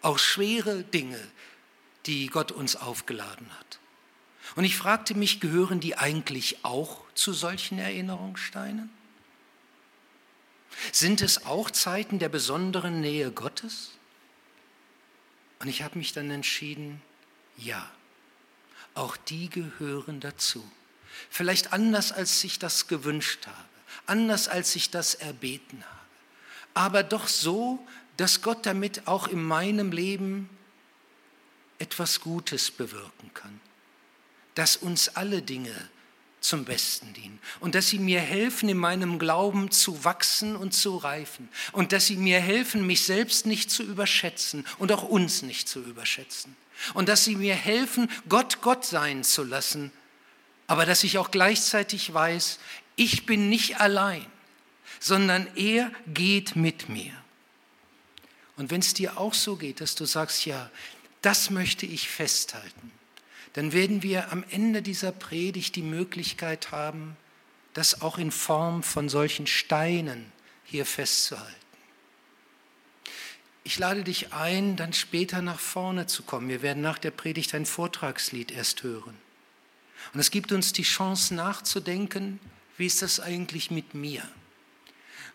Auch 0.01 0.17
schwere 0.17 0.83
Dinge, 0.83 1.19
die 2.05 2.27
Gott 2.27 2.51
uns 2.51 2.75
aufgeladen 2.75 3.47
hat. 3.59 3.79
Und 4.55 4.63
ich 4.63 4.75
fragte 4.75 5.15
mich, 5.15 5.39
gehören 5.39 5.79
die 5.79 5.97
eigentlich 5.97 6.63
auch 6.63 7.03
zu 7.13 7.33
solchen 7.33 7.79
Erinnerungssteinen? 7.79 8.89
Sind 10.91 11.21
es 11.21 11.45
auch 11.45 11.69
Zeiten 11.69 12.19
der 12.19 12.29
besonderen 12.29 13.01
Nähe 13.01 13.31
Gottes? 13.31 13.91
Und 15.59 15.67
ich 15.67 15.83
habe 15.83 15.97
mich 15.97 16.11
dann 16.13 16.31
entschieden, 16.31 17.01
ja, 17.57 17.89
auch 18.95 19.15
die 19.15 19.49
gehören 19.49 20.19
dazu. 20.19 20.69
vielleicht 21.29 21.73
anders, 21.73 22.11
als 22.11 22.43
ich 22.43 22.57
das 22.57 22.87
gewünscht 22.87 23.45
habe, 23.45 23.69
anders, 24.05 24.47
als 24.47 24.75
ich 24.75 24.89
das 24.89 25.13
erbeten 25.13 25.83
habe, 25.83 26.01
aber 26.73 27.03
doch 27.03 27.27
so, 27.27 27.85
dass 28.17 28.41
Gott 28.41 28.65
damit 28.65 29.07
auch 29.07 29.27
in 29.27 29.43
meinem 29.43 29.91
Leben 29.91 30.49
etwas 31.81 32.21
Gutes 32.21 32.71
bewirken 32.71 33.31
kann, 33.33 33.59
dass 34.55 34.77
uns 34.77 35.09
alle 35.09 35.41
Dinge 35.41 35.73
zum 36.41 36.65
Besten 36.65 37.13
dienen. 37.13 37.39
Und 37.59 37.75
dass 37.75 37.89
sie 37.89 37.99
mir 37.99 38.19
helfen, 38.19 38.67
in 38.67 38.77
meinem 38.77 39.19
Glauben 39.19 39.71
zu 39.71 40.03
wachsen 40.03 40.55
und 40.55 40.73
zu 40.73 40.97
reifen. 40.97 41.47
Und 41.71 41.91
dass 41.91 42.07
sie 42.07 42.17
mir 42.17 42.39
helfen, 42.39 42.85
mich 42.85 43.03
selbst 43.03 43.45
nicht 43.45 43.69
zu 43.69 43.83
überschätzen 43.83 44.65
und 44.79 44.91
auch 44.91 45.03
uns 45.03 45.43
nicht 45.43 45.69
zu 45.69 45.81
überschätzen. 45.81 46.55
Und 46.95 47.09
dass 47.09 47.23
sie 47.23 47.35
mir 47.35 47.55
helfen, 47.55 48.09
Gott 48.27 48.61
Gott 48.61 48.85
sein 48.85 49.23
zu 49.23 49.43
lassen, 49.43 49.91
aber 50.65 50.85
dass 50.85 51.03
ich 51.03 51.17
auch 51.17 51.31
gleichzeitig 51.31 52.11
weiß, 52.11 52.59
ich 52.95 53.25
bin 53.25 53.49
nicht 53.49 53.79
allein, 53.79 54.25
sondern 54.99 55.47
er 55.55 55.91
geht 56.07 56.55
mit 56.55 56.89
mir. 56.89 57.13
Und 58.57 58.71
wenn 58.71 58.81
es 58.81 58.93
dir 58.93 59.17
auch 59.17 59.33
so 59.33 59.57
geht, 59.57 59.81
dass 59.81 59.95
du 59.95 60.05
sagst, 60.05 60.45
ja, 60.45 60.71
das 61.21 61.49
möchte 61.49 61.85
ich 61.85 62.09
festhalten, 62.09 62.91
dann 63.53 63.73
werden 63.73 64.01
wir 64.01 64.31
am 64.31 64.43
Ende 64.49 64.81
dieser 64.81 65.11
Predigt 65.11 65.75
die 65.75 65.81
Möglichkeit 65.81 66.71
haben, 66.71 67.17
das 67.73 68.01
auch 68.01 68.17
in 68.17 68.31
Form 68.31 68.83
von 68.83 69.09
solchen 69.09 69.47
Steinen 69.47 70.31
hier 70.63 70.85
festzuhalten. 70.85 71.55
Ich 73.63 73.77
lade 73.77 74.03
dich 74.03 74.33
ein, 74.33 74.75
dann 74.75 74.93
später 74.93 75.41
nach 75.41 75.59
vorne 75.59 76.07
zu 76.07 76.23
kommen. 76.23 76.49
Wir 76.49 76.61
werden 76.61 76.81
nach 76.81 76.97
der 76.97 77.11
Predigt 77.11 77.53
ein 77.53 77.65
Vortragslied 77.65 78.51
erst 78.51 78.83
hören. 78.83 79.15
Und 80.13 80.19
es 80.19 80.31
gibt 80.31 80.51
uns 80.51 80.73
die 80.73 80.83
Chance 80.83 81.35
nachzudenken, 81.35 82.39
wie 82.77 82.87
ist 82.87 83.03
das 83.03 83.19
eigentlich 83.19 83.69
mit 83.69 83.93
mir? 83.93 84.27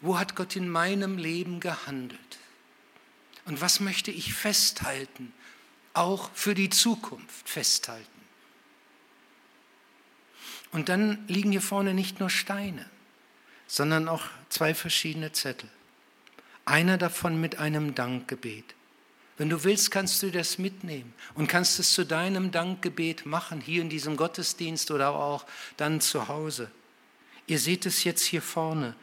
Wo 0.01 0.19
hat 0.19 0.35
Gott 0.35 0.57
in 0.57 0.69
meinem 0.69 1.19
Leben 1.19 1.61
gehandelt? 1.61 2.19
Und 3.45 3.61
was 3.61 3.79
möchte 3.79 4.11
ich 4.11 4.35
festhalten 4.35 5.33
auch 5.97 6.31
für 6.35 6.55
die 6.55 6.71
Zukunft 6.71 7.49
festhalten. 7.49 8.07
Und 10.73 10.89
dann 10.89 11.27
liegen 11.29 11.53
hier 11.53 11.63
vorne 11.63 11.95
nicht 11.95 12.21
nur 12.21 12.29
Steine, 12.29 12.85
sondern 13.67 14.09
auch 14.09 14.25
zwei 14.49 14.75
verschiedene 14.75 15.33
Zettel. 15.33 15.71
Einer 16.65 16.99
davon 16.99 17.41
mit 17.41 17.59
einem 17.59 17.95
Dankgebet. 17.95 18.75
Wenn 19.39 19.51
du 19.51 19.65
willst, 19.65 19.91
kannst 19.91 20.23
du 20.23 20.31
das 20.31 20.59
mitnehmen 20.59 21.13
und 21.35 21.47
kannst 21.47 21.79
es 21.79 21.93
zu 21.93 22.05
deinem 22.05 22.51
Dankgebet 22.51 23.27
machen, 23.27 23.61
hier 23.61 23.83
in 23.83 23.91
diesem 23.91 24.17
Gottesdienst 24.17 24.91
oder 24.91 25.11
auch 25.11 25.47
dann 25.77 26.01
zu 26.01 26.29
Hause. 26.29 26.71
Ihr 27.47 27.59
seht 27.59 27.87
es 27.87 28.05
jetzt 28.05 28.25
hier 28.25 28.43
vorne, 28.43 28.95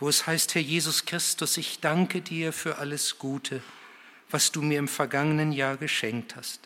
wo 0.00 0.08
es 0.08 0.26
heißt, 0.26 0.54
Herr 0.54 0.62
Jesus 0.62 1.04
Christus, 1.04 1.56
ich 1.56 1.80
danke 1.80 2.20
dir 2.20 2.52
für 2.52 2.78
alles 2.78 3.18
Gute 3.18 3.62
was 4.34 4.50
du 4.50 4.62
mir 4.62 4.80
im 4.80 4.88
vergangenen 4.88 5.52
Jahr 5.52 5.76
geschenkt 5.76 6.34
hast. 6.34 6.58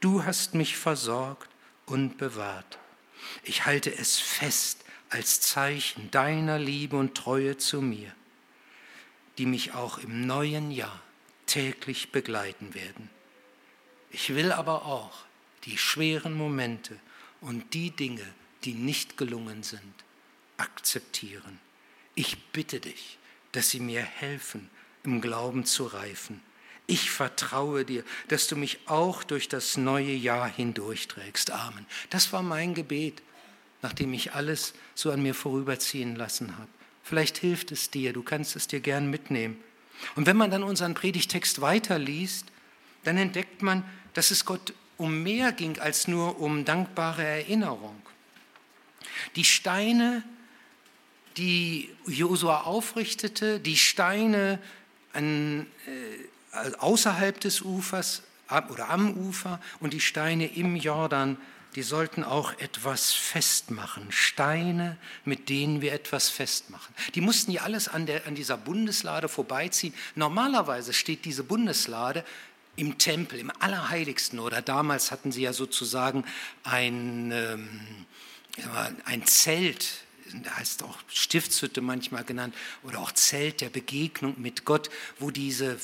Du 0.00 0.24
hast 0.24 0.54
mich 0.54 0.78
versorgt 0.78 1.50
und 1.84 2.16
bewahrt. 2.16 2.78
Ich 3.42 3.66
halte 3.66 3.94
es 3.94 4.18
fest 4.18 4.82
als 5.10 5.42
Zeichen 5.42 6.10
deiner 6.10 6.58
Liebe 6.58 6.96
und 6.96 7.14
Treue 7.14 7.58
zu 7.58 7.82
mir, 7.82 8.10
die 9.36 9.44
mich 9.44 9.74
auch 9.74 9.98
im 9.98 10.26
neuen 10.26 10.70
Jahr 10.70 10.98
täglich 11.44 12.10
begleiten 12.10 12.72
werden. 12.72 13.10
Ich 14.10 14.34
will 14.34 14.50
aber 14.50 14.86
auch 14.86 15.26
die 15.64 15.76
schweren 15.76 16.32
Momente 16.32 16.98
und 17.42 17.74
die 17.74 17.90
Dinge, 17.90 18.24
die 18.64 18.72
nicht 18.72 19.18
gelungen 19.18 19.62
sind, 19.62 19.92
akzeptieren. 20.56 21.60
Ich 22.14 22.44
bitte 22.52 22.80
dich, 22.80 23.18
dass 23.52 23.68
sie 23.68 23.80
mir 23.80 24.00
helfen, 24.00 24.70
im 25.02 25.20
Glauben 25.20 25.66
zu 25.66 25.84
reifen 25.84 26.40
ich 26.86 27.10
vertraue 27.10 27.84
dir, 27.84 28.04
dass 28.28 28.46
du 28.46 28.56
mich 28.56 28.78
auch 28.86 29.24
durch 29.24 29.48
das 29.48 29.76
neue 29.76 30.12
Jahr 30.12 30.48
hindurchträgst. 30.48 31.50
Amen. 31.50 31.86
Das 32.10 32.32
war 32.32 32.42
mein 32.42 32.74
Gebet, 32.74 33.22
nachdem 33.82 34.12
ich 34.12 34.34
alles 34.34 34.74
so 34.94 35.10
an 35.10 35.22
mir 35.22 35.34
vorüberziehen 35.34 36.16
lassen 36.16 36.56
habe. 36.58 36.68
Vielleicht 37.02 37.38
hilft 37.38 37.72
es 37.72 37.90
dir, 37.90 38.12
du 38.12 38.22
kannst 38.22 38.56
es 38.56 38.66
dir 38.66 38.80
gern 38.80 39.08
mitnehmen. 39.08 39.62
Und 40.16 40.26
wenn 40.26 40.36
man 40.36 40.50
dann 40.50 40.62
unseren 40.62 40.94
Predigtext 40.94 41.60
weiterliest, 41.60 42.46
dann 43.04 43.16
entdeckt 43.16 43.62
man, 43.62 43.84
dass 44.14 44.30
es 44.30 44.44
Gott 44.44 44.74
um 44.96 45.22
mehr 45.22 45.52
ging 45.52 45.78
als 45.78 46.08
nur 46.08 46.40
um 46.40 46.64
dankbare 46.64 47.24
Erinnerung. 47.24 48.00
Die 49.36 49.44
Steine, 49.44 50.22
die 51.36 51.90
Josua 52.06 52.62
aufrichtete, 52.62 53.60
die 53.60 53.76
Steine 53.76 54.58
an, 55.12 55.66
äh, 55.86 56.33
außerhalb 56.78 57.40
des 57.40 57.62
Ufers 57.62 58.22
oder 58.70 58.90
am 58.90 59.14
Ufer 59.14 59.60
und 59.80 59.92
die 59.92 60.00
Steine 60.00 60.46
im 60.54 60.76
Jordan, 60.76 61.36
die 61.74 61.82
sollten 61.82 62.22
auch 62.22 62.52
etwas 62.60 63.12
festmachen. 63.12 64.12
Steine, 64.12 64.96
mit 65.24 65.48
denen 65.48 65.80
wir 65.80 65.92
etwas 65.92 66.28
festmachen. 66.28 66.94
Die 67.14 67.20
mussten 67.20 67.50
ja 67.50 67.62
alles 67.62 67.88
an, 67.88 68.06
der, 68.06 68.26
an 68.26 68.36
dieser 68.36 68.56
Bundeslade 68.56 69.28
vorbeiziehen. 69.28 69.92
Normalerweise 70.14 70.92
steht 70.92 71.24
diese 71.24 71.42
Bundeslade 71.42 72.24
im 72.76 72.98
Tempel, 72.98 73.40
im 73.40 73.50
Allerheiligsten. 73.58 74.38
Oder 74.38 74.62
damals 74.62 75.10
hatten 75.10 75.32
sie 75.32 75.42
ja 75.42 75.52
sozusagen 75.52 76.24
ein, 76.62 77.32
ähm, 77.32 78.06
ein 79.04 79.26
Zelt 79.26 80.03
heißt 80.56 80.82
auch 80.82 80.98
Stiftshütte 81.08 81.80
manchmal 81.80 82.24
genannt, 82.24 82.54
oder 82.82 82.98
auch 82.98 83.12
Zelt 83.12 83.60
der 83.60 83.70
Begegnung 83.70 84.34
mit 84.40 84.64
Gott, 84.64 84.90
wo 85.18 85.30
diese 85.30 85.78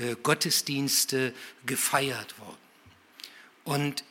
äh, 0.00 0.16
Gottesdienste 0.22 1.34
gefeiert 1.66 2.34
wurden. 2.38 2.56
Und 3.64 4.04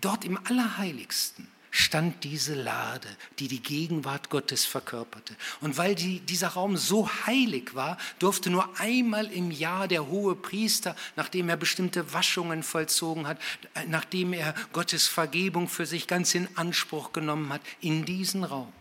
dort 0.00 0.24
im 0.24 0.38
Allerheiligsten 0.46 1.48
stand 1.70 2.24
diese 2.24 2.54
Lade, 2.54 3.08
die 3.38 3.48
die 3.48 3.62
Gegenwart 3.62 4.30
Gottes 4.30 4.64
verkörperte. 4.64 5.36
Und 5.60 5.76
weil 5.76 5.94
die, 5.94 6.20
dieser 6.20 6.48
Raum 6.48 6.76
so 6.76 7.08
heilig 7.26 7.74
war, 7.74 7.98
durfte 8.18 8.50
nur 8.50 8.78
einmal 8.80 9.26
im 9.26 9.50
Jahr 9.50 9.86
der 9.86 10.08
hohe 10.08 10.34
Priester, 10.34 10.96
nachdem 11.16 11.48
er 11.48 11.56
bestimmte 11.56 12.12
Waschungen 12.12 12.62
vollzogen 12.62 13.26
hat, 13.26 13.38
nachdem 13.86 14.32
er 14.32 14.54
Gottes 14.72 15.06
Vergebung 15.06 15.68
für 15.68 15.86
sich 15.86 16.06
ganz 16.06 16.34
in 16.34 16.48
Anspruch 16.56 17.12
genommen 17.12 17.52
hat, 17.52 17.60
in 17.80 18.04
diesen 18.04 18.44
Raum. 18.44 18.72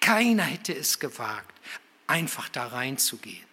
Keiner 0.00 0.44
hätte 0.44 0.74
es 0.74 0.98
gewagt, 0.98 1.54
einfach 2.06 2.48
da 2.48 2.66
reinzugehen. 2.66 3.46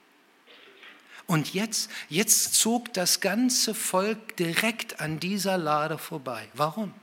Und 1.27 1.53
jetzt, 1.53 1.89
jetzt 2.07 2.53
zog 2.53 2.93
das 2.93 3.19
ganze 3.19 3.73
Volk 3.73 4.37
direkt 4.37 4.99
an 4.99 5.19
dieser 5.19 5.57
Lade 5.57 5.97
vorbei. 5.97 6.47
Warum? 6.53 6.93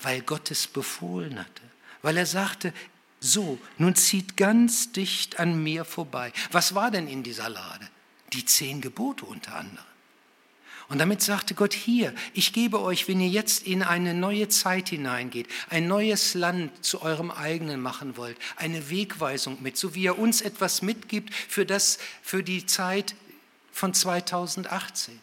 Weil 0.00 0.20
Gott 0.20 0.50
es 0.50 0.66
befohlen 0.66 1.38
hatte. 1.38 1.62
Weil 2.02 2.18
er 2.18 2.26
sagte, 2.26 2.72
so, 3.20 3.58
nun 3.78 3.94
zieht 3.96 4.36
ganz 4.36 4.92
dicht 4.92 5.40
an 5.40 5.62
mir 5.62 5.84
vorbei. 5.84 6.32
Was 6.52 6.74
war 6.74 6.90
denn 6.90 7.08
in 7.08 7.22
dieser 7.22 7.48
Lade? 7.48 7.88
Die 8.32 8.44
zehn 8.44 8.80
Gebote 8.80 9.24
unter 9.24 9.56
anderem. 9.56 9.87
Und 10.88 10.98
damit 10.98 11.20
sagte 11.20 11.54
Gott, 11.54 11.74
hier, 11.74 12.14
ich 12.32 12.54
gebe 12.54 12.80
euch, 12.80 13.08
wenn 13.08 13.20
ihr 13.20 13.28
jetzt 13.28 13.66
in 13.66 13.82
eine 13.82 14.14
neue 14.14 14.48
Zeit 14.48 14.88
hineingeht, 14.88 15.46
ein 15.68 15.86
neues 15.86 16.32
Land 16.32 16.84
zu 16.84 17.02
eurem 17.02 17.30
eigenen 17.30 17.80
machen 17.80 18.16
wollt, 18.16 18.38
eine 18.56 18.88
Wegweisung 18.88 19.62
mit, 19.62 19.76
so 19.76 19.94
wie 19.94 20.06
er 20.06 20.18
uns 20.18 20.40
etwas 20.40 20.80
mitgibt 20.80 21.34
für, 21.34 21.66
das, 21.66 21.98
für 22.22 22.42
die 22.42 22.64
Zeit 22.64 23.14
von 23.70 23.92
2018. 23.92 25.20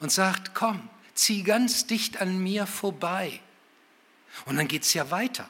Und 0.00 0.10
sagt, 0.10 0.54
komm, 0.54 0.88
zieh 1.14 1.44
ganz 1.44 1.86
dicht 1.86 2.20
an 2.20 2.38
mir 2.38 2.66
vorbei. 2.66 3.40
Und 4.46 4.56
dann 4.56 4.66
geht 4.66 4.82
es 4.82 4.94
ja 4.94 5.12
weiter. 5.12 5.48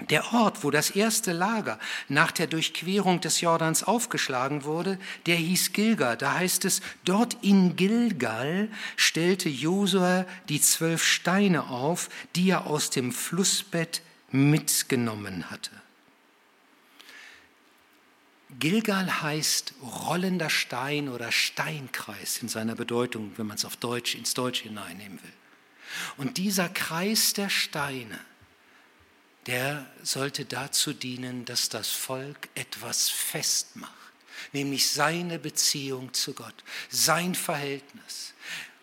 Der 0.00 0.32
Ort, 0.32 0.64
wo 0.64 0.72
das 0.72 0.90
erste 0.90 1.32
Lager 1.32 1.78
nach 2.08 2.32
der 2.32 2.48
Durchquerung 2.48 3.20
des 3.20 3.40
Jordans 3.40 3.84
aufgeschlagen 3.84 4.64
wurde, 4.64 4.98
der 5.26 5.36
hieß 5.36 5.72
Gilgal. 5.72 6.16
Da 6.16 6.34
heißt 6.34 6.64
es, 6.64 6.80
dort 7.04 7.36
in 7.42 7.76
Gilgal 7.76 8.68
stellte 8.96 9.48
Josua 9.48 10.26
die 10.48 10.60
zwölf 10.60 11.04
Steine 11.04 11.68
auf, 11.68 12.08
die 12.34 12.50
er 12.50 12.66
aus 12.66 12.90
dem 12.90 13.12
Flussbett 13.12 14.02
mitgenommen 14.32 15.48
hatte. 15.50 15.70
Gilgal 18.58 19.22
heißt 19.22 19.74
rollender 19.82 20.50
Stein 20.50 21.08
oder 21.08 21.30
Steinkreis 21.30 22.38
in 22.38 22.48
seiner 22.48 22.74
Bedeutung, 22.74 23.32
wenn 23.36 23.46
man 23.46 23.56
es 23.56 23.64
auf 23.64 23.76
Deutsch 23.76 24.14
ins 24.16 24.34
Deutsche 24.34 24.64
hineinnehmen 24.64 25.22
will. 25.22 25.32
Und 26.16 26.36
dieser 26.36 26.68
Kreis 26.68 27.32
der 27.32 27.48
Steine, 27.48 28.18
der 29.46 29.86
sollte 30.02 30.44
dazu 30.44 30.92
dienen, 30.92 31.44
dass 31.44 31.68
das 31.68 31.88
Volk 31.88 32.48
etwas 32.54 33.08
festmacht, 33.08 33.92
nämlich 34.52 34.90
seine 34.90 35.38
Beziehung 35.38 36.12
zu 36.14 36.34
Gott, 36.34 36.54
sein 36.88 37.34
Verhältnis. 37.34 38.34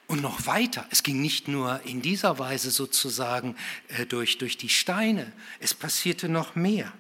Und 0.07 0.21
noch 0.21 0.45
weiter, 0.45 0.85
es 0.91 1.03
ging 1.03 1.21
nicht 1.21 1.47
nur 1.47 1.81
in 1.85 2.01
dieser 2.01 2.37
Weise 2.37 2.69
sozusagen 2.69 3.55
äh, 3.87 4.05
durch, 4.05 4.37
durch 4.37 4.57
die 4.57 4.69
Steine, 4.69 5.31
es 5.59 5.73
passierte 5.73 6.27
noch 6.27 6.55
mehr. 6.55 6.91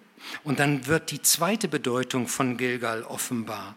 Und 0.43 0.59
dann 0.59 0.87
wird 0.87 1.11
die 1.11 1.21
zweite 1.21 1.67
Bedeutung 1.67 2.27
von 2.27 2.55
Gilgal 2.55 3.03
offenbar. 3.03 3.75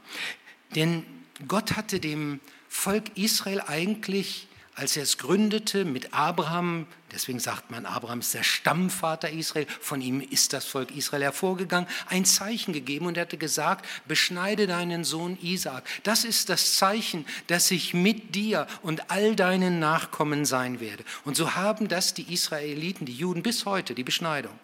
Denn 0.76 1.04
Gott 1.48 1.76
hatte 1.76 1.98
dem 1.98 2.40
Volk 2.68 3.16
Israel 3.16 3.60
eigentlich 3.60 4.46
als 4.74 4.96
er 4.96 5.04
es 5.04 5.18
gründete 5.18 5.84
mit 5.84 6.12
Abraham, 6.12 6.86
deswegen 7.14 7.38
sagt 7.38 7.70
man, 7.70 7.86
Abraham 7.86 8.20
ist 8.20 8.34
der 8.34 8.42
Stammvater 8.42 9.30
Israel, 9.30 9.66
von 9.80 10.00
ihm 10.00 10.20
ist 10.20 10.52
das 10.52 10.64
Volk 10.64 10.90
Israel 10.94 11.22
hervorgegangen, 11.22 11.88
ein 12.08 12.24
Zeichen 12.24 12.72
gegeben 12.72 13.06
und 13.06 13.16
er 13.16 13.22
hatte 13.22 13.38
gesagt, 13.38 13.86
beschneide 14.06 14.66
deinen 14.66 15.04
Sohn 15.04 15.38
Isaak. 15.40 15.84
Das 16.02 16.24
ist 16.24 16.48
das 16.48 16.74
Zeichen, 16.74 17.24
dass 17.46 17.70
ich 17.70 17.94
mit 17.94 18.34
dir 18.34 18.66
und 18.82 19.10
all 19.10 19.36
deinen 19.36 19.78
Nachkommen 19.78 20.44
sein 20.44 20.80
werde. 20.80 21.04
Und 21.24 21.36
so 21.36 21.54
haben 21.54 21.88
das 21.88 22.12
die 22.14 22.32
Israeliten, 22.32 23.06
die 23.06 23.14
Juden 23.14 23.42
bis 23.42 23.64
heute, 23.64 23.94
die 23.94 24.04
Beschneidung. 24.04 24.58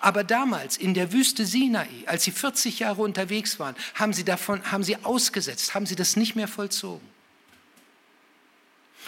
Aber 0.00 0.24
damals 0.24 0.76
in 0.76 0.94
der 0.94 1.12
Wüste 1.12 1.46
Sinai, 1.46 1.88
als 2.06 2.24
sie 2.24 2.30
40 2.30 2.80
Jahre 2.80 3.02
unterwegs 3.02 3.58
waren, 3.58 3.74
haben 3.94 4.12
sie 4.12 4.24
davon, 4.24 4.70
haben 4.70 4.84
sie 4.84 4.96
ausgesetzt, 5.04 5.74
haben 5.74 5.86
sie 5.86 5.96
das 5.96 6.16
nicht 6.16 6.36
mehr 6.36 6.48
vollzogen. 6.48 7.06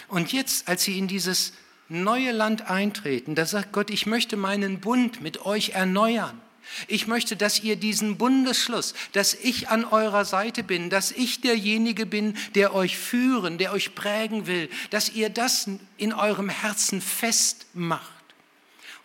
Und 0.07 0.31
jetzt, 0.31 0.67
als 0.67 0.83
sie 0.83 0.97
in 0.97 1.07
dieses 1.07 1.53
neue 1.89 2.31
Land 2.31 2.69
eintreten, 2.69 3.35
da 3.35 3.45
sagt 3.45 3.71
Gott, 3.71 3.89
ich 3.89 4.05
möchte 4.05 4.37
meinen 4.37 4.79
Bund 4.79 5.21
mit 5.21 5.45
euch 5.45 5.69
erneuern. 5.69 6.41
Ich 6.87 7.07
möchte, 7.07 7.37
dass 7.37 7.61
ihr 7.61 7.77
diesen 7.77 8.17
Bundesschluss, 8.17 8.93
dass 9.13 9.33
ich 9.33 9.69
an 9.69 9.85
eurer 9.85 10.25
Seite 10.25 10.63
bin, 10.63 10.89
dass 10.89 11.11
ich 11.11 11.41
derjenige 11.41 12.05
bin, 12.05 12.35
der 12.55 12.75
euch 12.75 12.97
führen, 12.97 13.57
der 13.57 13.71
euch 13.71 13.95
prägen 13.95 14.47
will, 14.47 14.69
dass 14.89 15.09
ihr 15.09 15.29
das 15.29 15.69
in 15.97 16.13
eurem 16.13 16.49
Herzen 16.49 17.01
festmacht. 17.01 18.11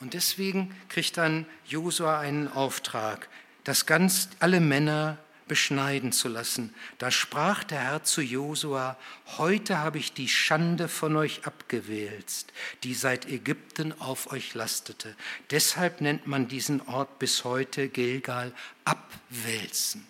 Und 0.01 0.15
deswegen 0.15 0.75
kriegt 0.89 1.17
dann 1.17 1.47
Josua 1.67 2.19
einen 2.19 2.49
Auftrag, 2.49 3.29
dass 3.63 3.87
ganz 3.87 4.29
alle 4.41 4.59
Männer 4.59 5.19
beschneiden 5.53 6.13
zu 6.13 6.29
lassen. 6.29 6.75
Da 6.97 7.11
sprach 7.11 7.63
der 7.63 7.81
Herr 7.81 8.05
zu 8.05 8.23
Josua, 8.23 8.97
heute 9.37 9.77
habe 9.77 9.99
ich 9.99 10.15
die 10.15 10.27
Schande 10.27 10.89
von 10.89 11.15
euch 11.15 11.47
abgewälzt, 11.47 12.55
die 12.85 12.95
seit 12.95 13.29
Ägypten 13.29 13.93
auf 14.01 14.33
euch 14.33 14.55
lastete. 14.55 15.15
Deshalb 15.51 16.01
nennt 16.01 16.27
man 16.27 16.49
diesen 16.49 16.81
Ort 16.89 17.19
bis 17.19 17.45
heute 17.45 17.91
Gilgal 17.91 18.55
abwälzen. 18.87 20.07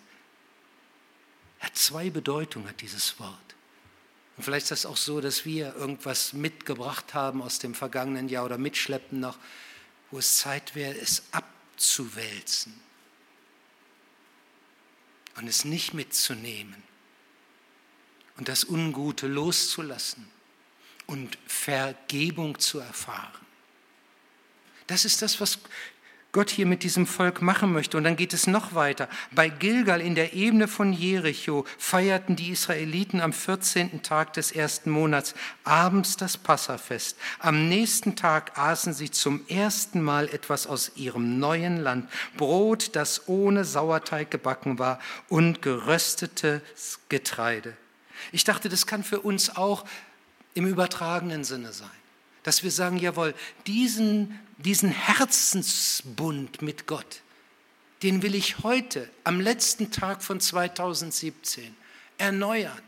Er 1.59 1.73
zwei 1.73 2.09
Bedeutungen, 2.09 2.69
hat 2.69 2.79
dieses 2.79 3.19
Wort. 3.19 3.37
Und 4.37 4.45
vielleicht 4.45 4.63
ist 4.63 4.71
das 4.71 4.85
auch 4.85 4.95
so, 4.95 5.19
dass 5.19 5.43
wir 5.43 5.75
irgendwas 5.75 6.31
mitgebracht 6.31 7.13
haben 7.13 7.41
aus 7.41 7.59
dem 7.59 7.75
vergangenen 7.75 8.29
Jahr 8.29 8.45
oder 8.45 8.57
mitschleppen 8.57 9.19
noch, 9.19 9.37
wo 10.09 10.19
es 10.19 10.37
Zeit 10.37 10.73
wäre, 10.73 10.97
es 10.97 11.23
abzuwälzen 11.33 12.82
und 15.35 15.47
es 15.47 15.65
nicht 15.65 15.93
mitzunehmen 15.93 16.81
und 18.37 18.47
das 18.47 18.65
Ungute 18.65 19.27
loszulassen 19.27 20.27
und 21.05 21.37
Vergebung 21.47 22.59
zu 22.59 22.79
erfahren. 22.79 23.45
Das 24.87 25.05
ist 25.05 25.21
das, 25.21 25.39
was 25.39 25.59
Gott 26.33 26.49
hier 26.49 26.65
mit 26.65 26.81
diesem 26.81 27.05
Volk 27.05 27.43
machen 27.43 27.71
möchte. 27.71 27.95
Und 27.95 28.05
dann 28.05 28.15
geht 28.15 28.33
es 28.33 28.47
noch 28.47 28.73
weiter. 28.73 29.07
Bei 29.31 29.49
Gilgal 29.49 30.01
in 30.01 30.15
der 30.15 30.33
Ebene 30.33 30.67
von 30.67 30.91
Jericho 30.91 31.63
feierten 31.77 32.35
die 32.35 32.49
Israeliten 32.49 33.21
am 33.21 33.31
14. 33.31 34.01
Tag 34.01 34.33
des 34.33 34.51
ersten 34.51 34.89
Monats 34.89 35.35
abends 35.63 36.17
das 36.17 36.37
Passafest. 36.37 37.17
Am 37.37 37.69
nächsten 37.69 38.15
Tag 38.15 38.57
aßen 38.57 38.93
sie 38.93 39.11
zum 39.11 39.47
ersten 39.47 40.01
Mal 40.01 40.27
etwas 40.27 40.65
aus 40.65 40.93
ihrem 40.95 41.37
neuen 41.37 41.77
Land. 41.77 42.09
Brot, 42.35 42.95
das 42.95 43.27
ohne 43.27 43.63
Sauerteig 43.63 44.31
gebacken 44.31 44.79
war 44.79 44.99
und 45.29 45.61
geröstetes 45.61 46.99
Getreide. 47.09 47.77
Ich 48.31 48.43
dachte, 48.43 48.69
das 48.69 48.87
kann 48.87 49.03
für 49.03 49.21
uns 49.21 49.55
auch 49.55 49.85
im 50.55 50.65
übertragenen 50.65 51.43
Sinne 51.43 51.73
sein 51.73 52.02
dass 52.43 52.63
wir 52.63 52.71
sagen, 52.71 52.97
jawohl, 52.97 53.33
diesen, 53.67 54.39
diesen 54.57 54.91
Herzensbund 54.91 56.61
mit 56.61 56.85
Gott, 56.85 57.21
den 58.03 58.21
will 58.21 58.35
ich 58.35 58.59
heute, 58.59 59.09
am 59.23 59.39
letzten 59.39 59.91
Tag 59.91 60.21
von 60.21 60.39
2017, 60.39 61.75
erneuern. 62.17 62.81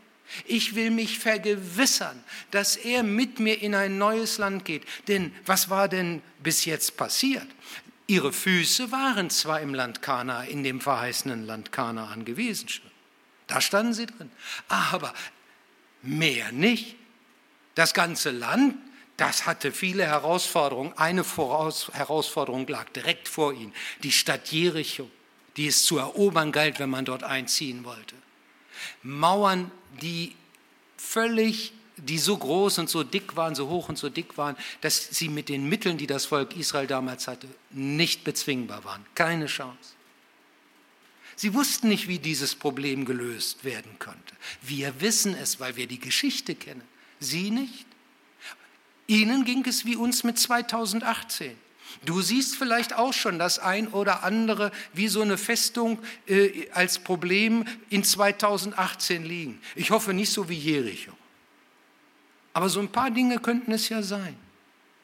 Ich 0.44 0.74
will 0.74 0.90
mich 0.90 1.18
vergewissern, 1.18 2.22
dass 2.50 2.76
er 2.76 3.02
mit 3.02 3.38
mir 3.38 3.62
in 3.62 3.74
ein 3.74 3.96
neues 3.96 4.38
Land 4.38 4.64
geht. 4.64 4.84
Denn 5.08 5.32
was 5.46 5.70
war 5.70 5.88
denn 5.88 6.20
bis 6.42 6.64
jetzt 6.64 6.96
passiert? 6.96 7.46
Ihre 8.08 8.32
Füße 8.32 8.92
waren 8.92 9.30
zwar 9.30 9.60
im 9.60 9.74
Land 9.74 10.02
Kana, 10.02 10.44
in 10.44 10.62
dem 10.62 10.80
verheißenen 10.80 11.46
Land 11.46 11.72
Kanaan 11.72 12.24
gewesen 12.24 12.68
schon. 12.68 12.90
Da 13.46 13.60
standen 13.60 13.94
sie 13.94 14.06
drin. 14.06 14.30
Aber 14.68 15.14
mehr 16.02 16.52
nicht. 16.52 16.96
Das 17.74 17.94
ganze 17.94 18.30
Land 18.30 18.74
das 19.16 19.46
hatte 19.46 19.72
viele 19.72 20.04
Herausforderungen. 20.04 20.92
Eine 20.96 21.24
Voraus 21.24 21.90
Herausforderung 21.92 22.66
lag 22.66 22.88
direkt 22.90 23.28
vor 23.28 23.52
ihnen, 23.52 23.72
die 24.02 24.12
Stadt 24.12 24.48
Jericho, 24.48 25.10
die 25.56 25.66
es 25.66 25.84
zu 25.84 25.98
erobern 25.98 26.52
galt, 26.52 26.78
wenn 26.78 26.90
man 26.90 27.04
dort 27.04 27.22
einziehen 27.22 27.84
wollte. 27.84 28.14
Mauern, 29.02 29.70
die 30.02 30.34
völlig, 30.96 31.72
die 31.96 32.18
so 32.18 32.36
groß 32.36 32.78
und 32.78 32.90
so 32.90 33.04
dick 33.04 33.36
waren, 33.36 33.54
so 33.54 33.68
hoch 33.68 33.88
und 33.88 33.96
so 33.96 34.10
dick 34.10 34.36
waren, 34.36 34.56
dass 34.82 35.08
sie 35.10 35.30
mit 35.30 35.48
den 35.48 35.66
Mitteln, 35.68 35.96
die 35.96 36.06
das 36.06 36.26
Volk 36.26 36.54
Israel 36.56 36.86
damals 36.86 37.26
hatte, 37.26 37.48
nicht 37.70 38.22
bezwingbar 38.22 38.84
waren. 38.84 39.06
Keine 39.14 39.46
Chance. 39.46 39.94
Sie 41.36 41.52
wussten 41.54 41.88
nicht, 41.88 42.08
wie 42.08 42.18
dieses 42.18 42.54
Problem 42.54 43.04
gelöst 43.04 43.64
werden 43.64 43.98
konnte. 43.98 44.34
Wir 44.62 45.00
wissen 45.00 45.34
es, 45.34 45.60
weil 45.60 45.76
wir 45.76 45.86
die 45.86 46.00
Geschichte 46.00 46.54
kennen. 46.54 46.82
Sie 47.20 47.50
nicht. 47.50 47.86
Ihnen 49.06 49.44
ging 49.44 49.64
es 49.66 49.84
wie 49.84 49.96
uns 49.96 50.24
mit 50.24 50.38
2018. 50.38 51.56
Du 52.04 52.20
siehst 52.20 52.56
vielleicht 52.56 52.94
auch 52.94 53.12
schon 53.12 53.38
das 53.38 53.58
ein 53.58 53.88
oder 53.88 54.22
andere 54.22 54.70
wie 54.92 55.08
so 55.08 55.22
eine 55.22 55.38
Festung 55.38 55.98
äh, 56.26 56.68
als 56.72 56.98
Problem 56.98 57.64
in 57.88 58.04
2018 58.04 59.24
liegen. 59.24 59.60
Ich 59.74 59.90
hoffe 59.90 60.12
nicht 60.12 60.32
so 60.32 60.48
wie 60.48 60.58
Jericho. 60.58 61.12
Aber 62.52 62.68
so 62.68 62.80
ein 62.80 62.88
paar 62.88 63.10
Dinge 63.10 63.38
könnten 63.38 63.72
es 63.72 63.88
ja 63.88 64.02
sein. 64.02 64.36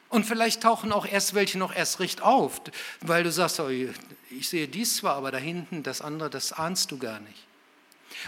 Und 0.09 0.25
vielleicht 0.25 0.61
tauchen 0.61 0.91
auch 0.91 1.07
erst 1.07 1.33
welche 1.33 1.57
noch 1.57 1.73
erst 1.73 1.99
recht 1.99 2.21
auf, 2.21 2.61
weil 3.01 3.23
du 3.23 3.31
sagst, 3.31 3.59
oh, 3.59 3.69
ich 3.69 4.49
sehe 4.49 4.67
dies 4.67 4.97
zwar, 4.97 5.15
aber 5.15 5.31
da 5.31 5.39
hinten 5.39 5.81
das 5.81 6.01
andere, 6.01 6.29
das 6.29 6.53
ahnst 6.53 6.91
du 6.91 6.99
gar 6.99 7.19
nicht. 7.19 7.47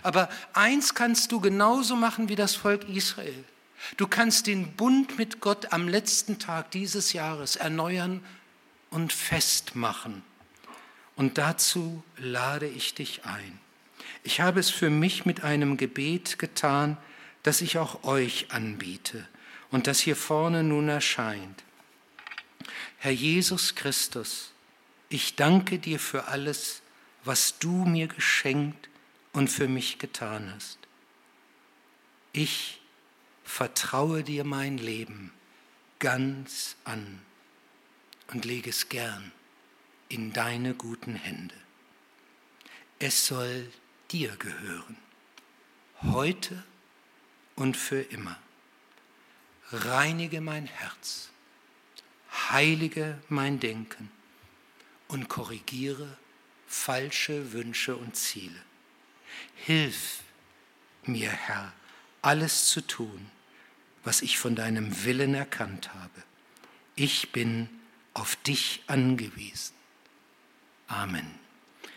Aber 0.01 0.29
eins 0.53 0.95
kannst 0.95 1.31
du 1.31 1.39
genauso 1.39 1.95
machen 1.95 2.27
wie 2.27 2.35
das 2.35 2.55
Volk 2.55 2.89
Israel. 2.89 3.43
Du 3.97 4.07
kannst 4.07 4.47
den 4.47 4.73
Bund 4.73 5.17
mit 5.17 5.41
Gott 5.41 5.71
am 5.73 5.87
letzten 5.87 6.39
Tag 6.39 6.71
dieses 6.71 7.13
Jahres 7.13 7.55
erneuern 7.55 8.23
und 8.89 9.13
festmachen. 9.13 10.23
Und 11.15 11.37
dazu 11.37 12.03
lade 12.17 12.67
ich 12.67 12.93
dich 12.93 13.25
ein. 13.25 13.59
Ich 14.23 14.41
habe 14.41 14.59
es 14.59 14.69
für 14.69 14.89
mich 14.89 15.25
mit 15.25 15.43
einem 15.43 15.77
Gebet 15.77 16.39
getan, 16.39 16.97
das 17.43 17.61
ich 17.61 17.77
auch 17.77 18.03
euch 18.03 18.47
anbiete 18.51 19.27
und 19.71 19.87
das 19.87 19.99
hier 19.99 20.15
vorne 20.15 20.63
nun 20.63 20.89
erscheint. 20.89 21.63
Herr 22.97 23.11
Jesus 23.11 23.75
Christus, 23.75 24.51
ich 25.09 25.35
danke 25.35 25.77
dir 25.77 25.99
für 25.99 26.27
alles, 26.27 26.81
was 27.23 27.59
du 27.59 27.85
mir 27.85 28.07
geschenkt 28.07 28.89
und 29.31 29.49
für 29.49 29.67
mich 29.67 29.99
getan 29.99 30.51
hast. 30.55 30.79
Ich 32.33 32.81
vertraue 33.45 34.23
dir 34.23 34.43
mein 34.43 34.77
Leben 34.77 35.31
ganz 35.99 36.75
an 36.83 37.21
und 38.33 38.43
lege 38.43 38.69
es 38.69 38.89
gern 38.89 39.31
in 40.09 40.33
deine 40.33 40.73
guten 40.73 41.15
Hände. 41.15 41.55
Es 42.99 43.27
soll 43.27 43.71
dir 44.11 44.35
gehören, 44.35 44.97
heute 46.01 46.63
und 47.55 47.77
für 47.77 48.01
immer. 48.01 48.37
Reinige 49.71 50.41
mein 50.41 50.65
Herz, 50.65 51.29
heilige 52.49 53.19
mein 53.29 53.59
Denken 53.59 54.11
und 55.07 55.27
korrigiere 55.27 56.17
falsche 56.67 57.53
Wünsche 57.53 57.95
und 57.95 58.15
Ziele. 58.15 58.61
Hilf 59.55 60.21
mir, 61.03 61.31
Herr, 61.31 61.73
alles 62.21 62.67
zu 62.67 62.81
tun, 62.81 63.29
was 64.05 64.21
ich 64.21 64.37
von 64.37 64.55
deinem 64.55 65.03
Willen 65.03 65.33
erkannt 65.33 65.93
habe. 65.93 66.23
Ich 66.95 67.31
bin 67.31 67.67
auf 68.13 68.37
dich 68.37 68.83
angewiesen. 68.87 69.73
Amen. 70.87 71.44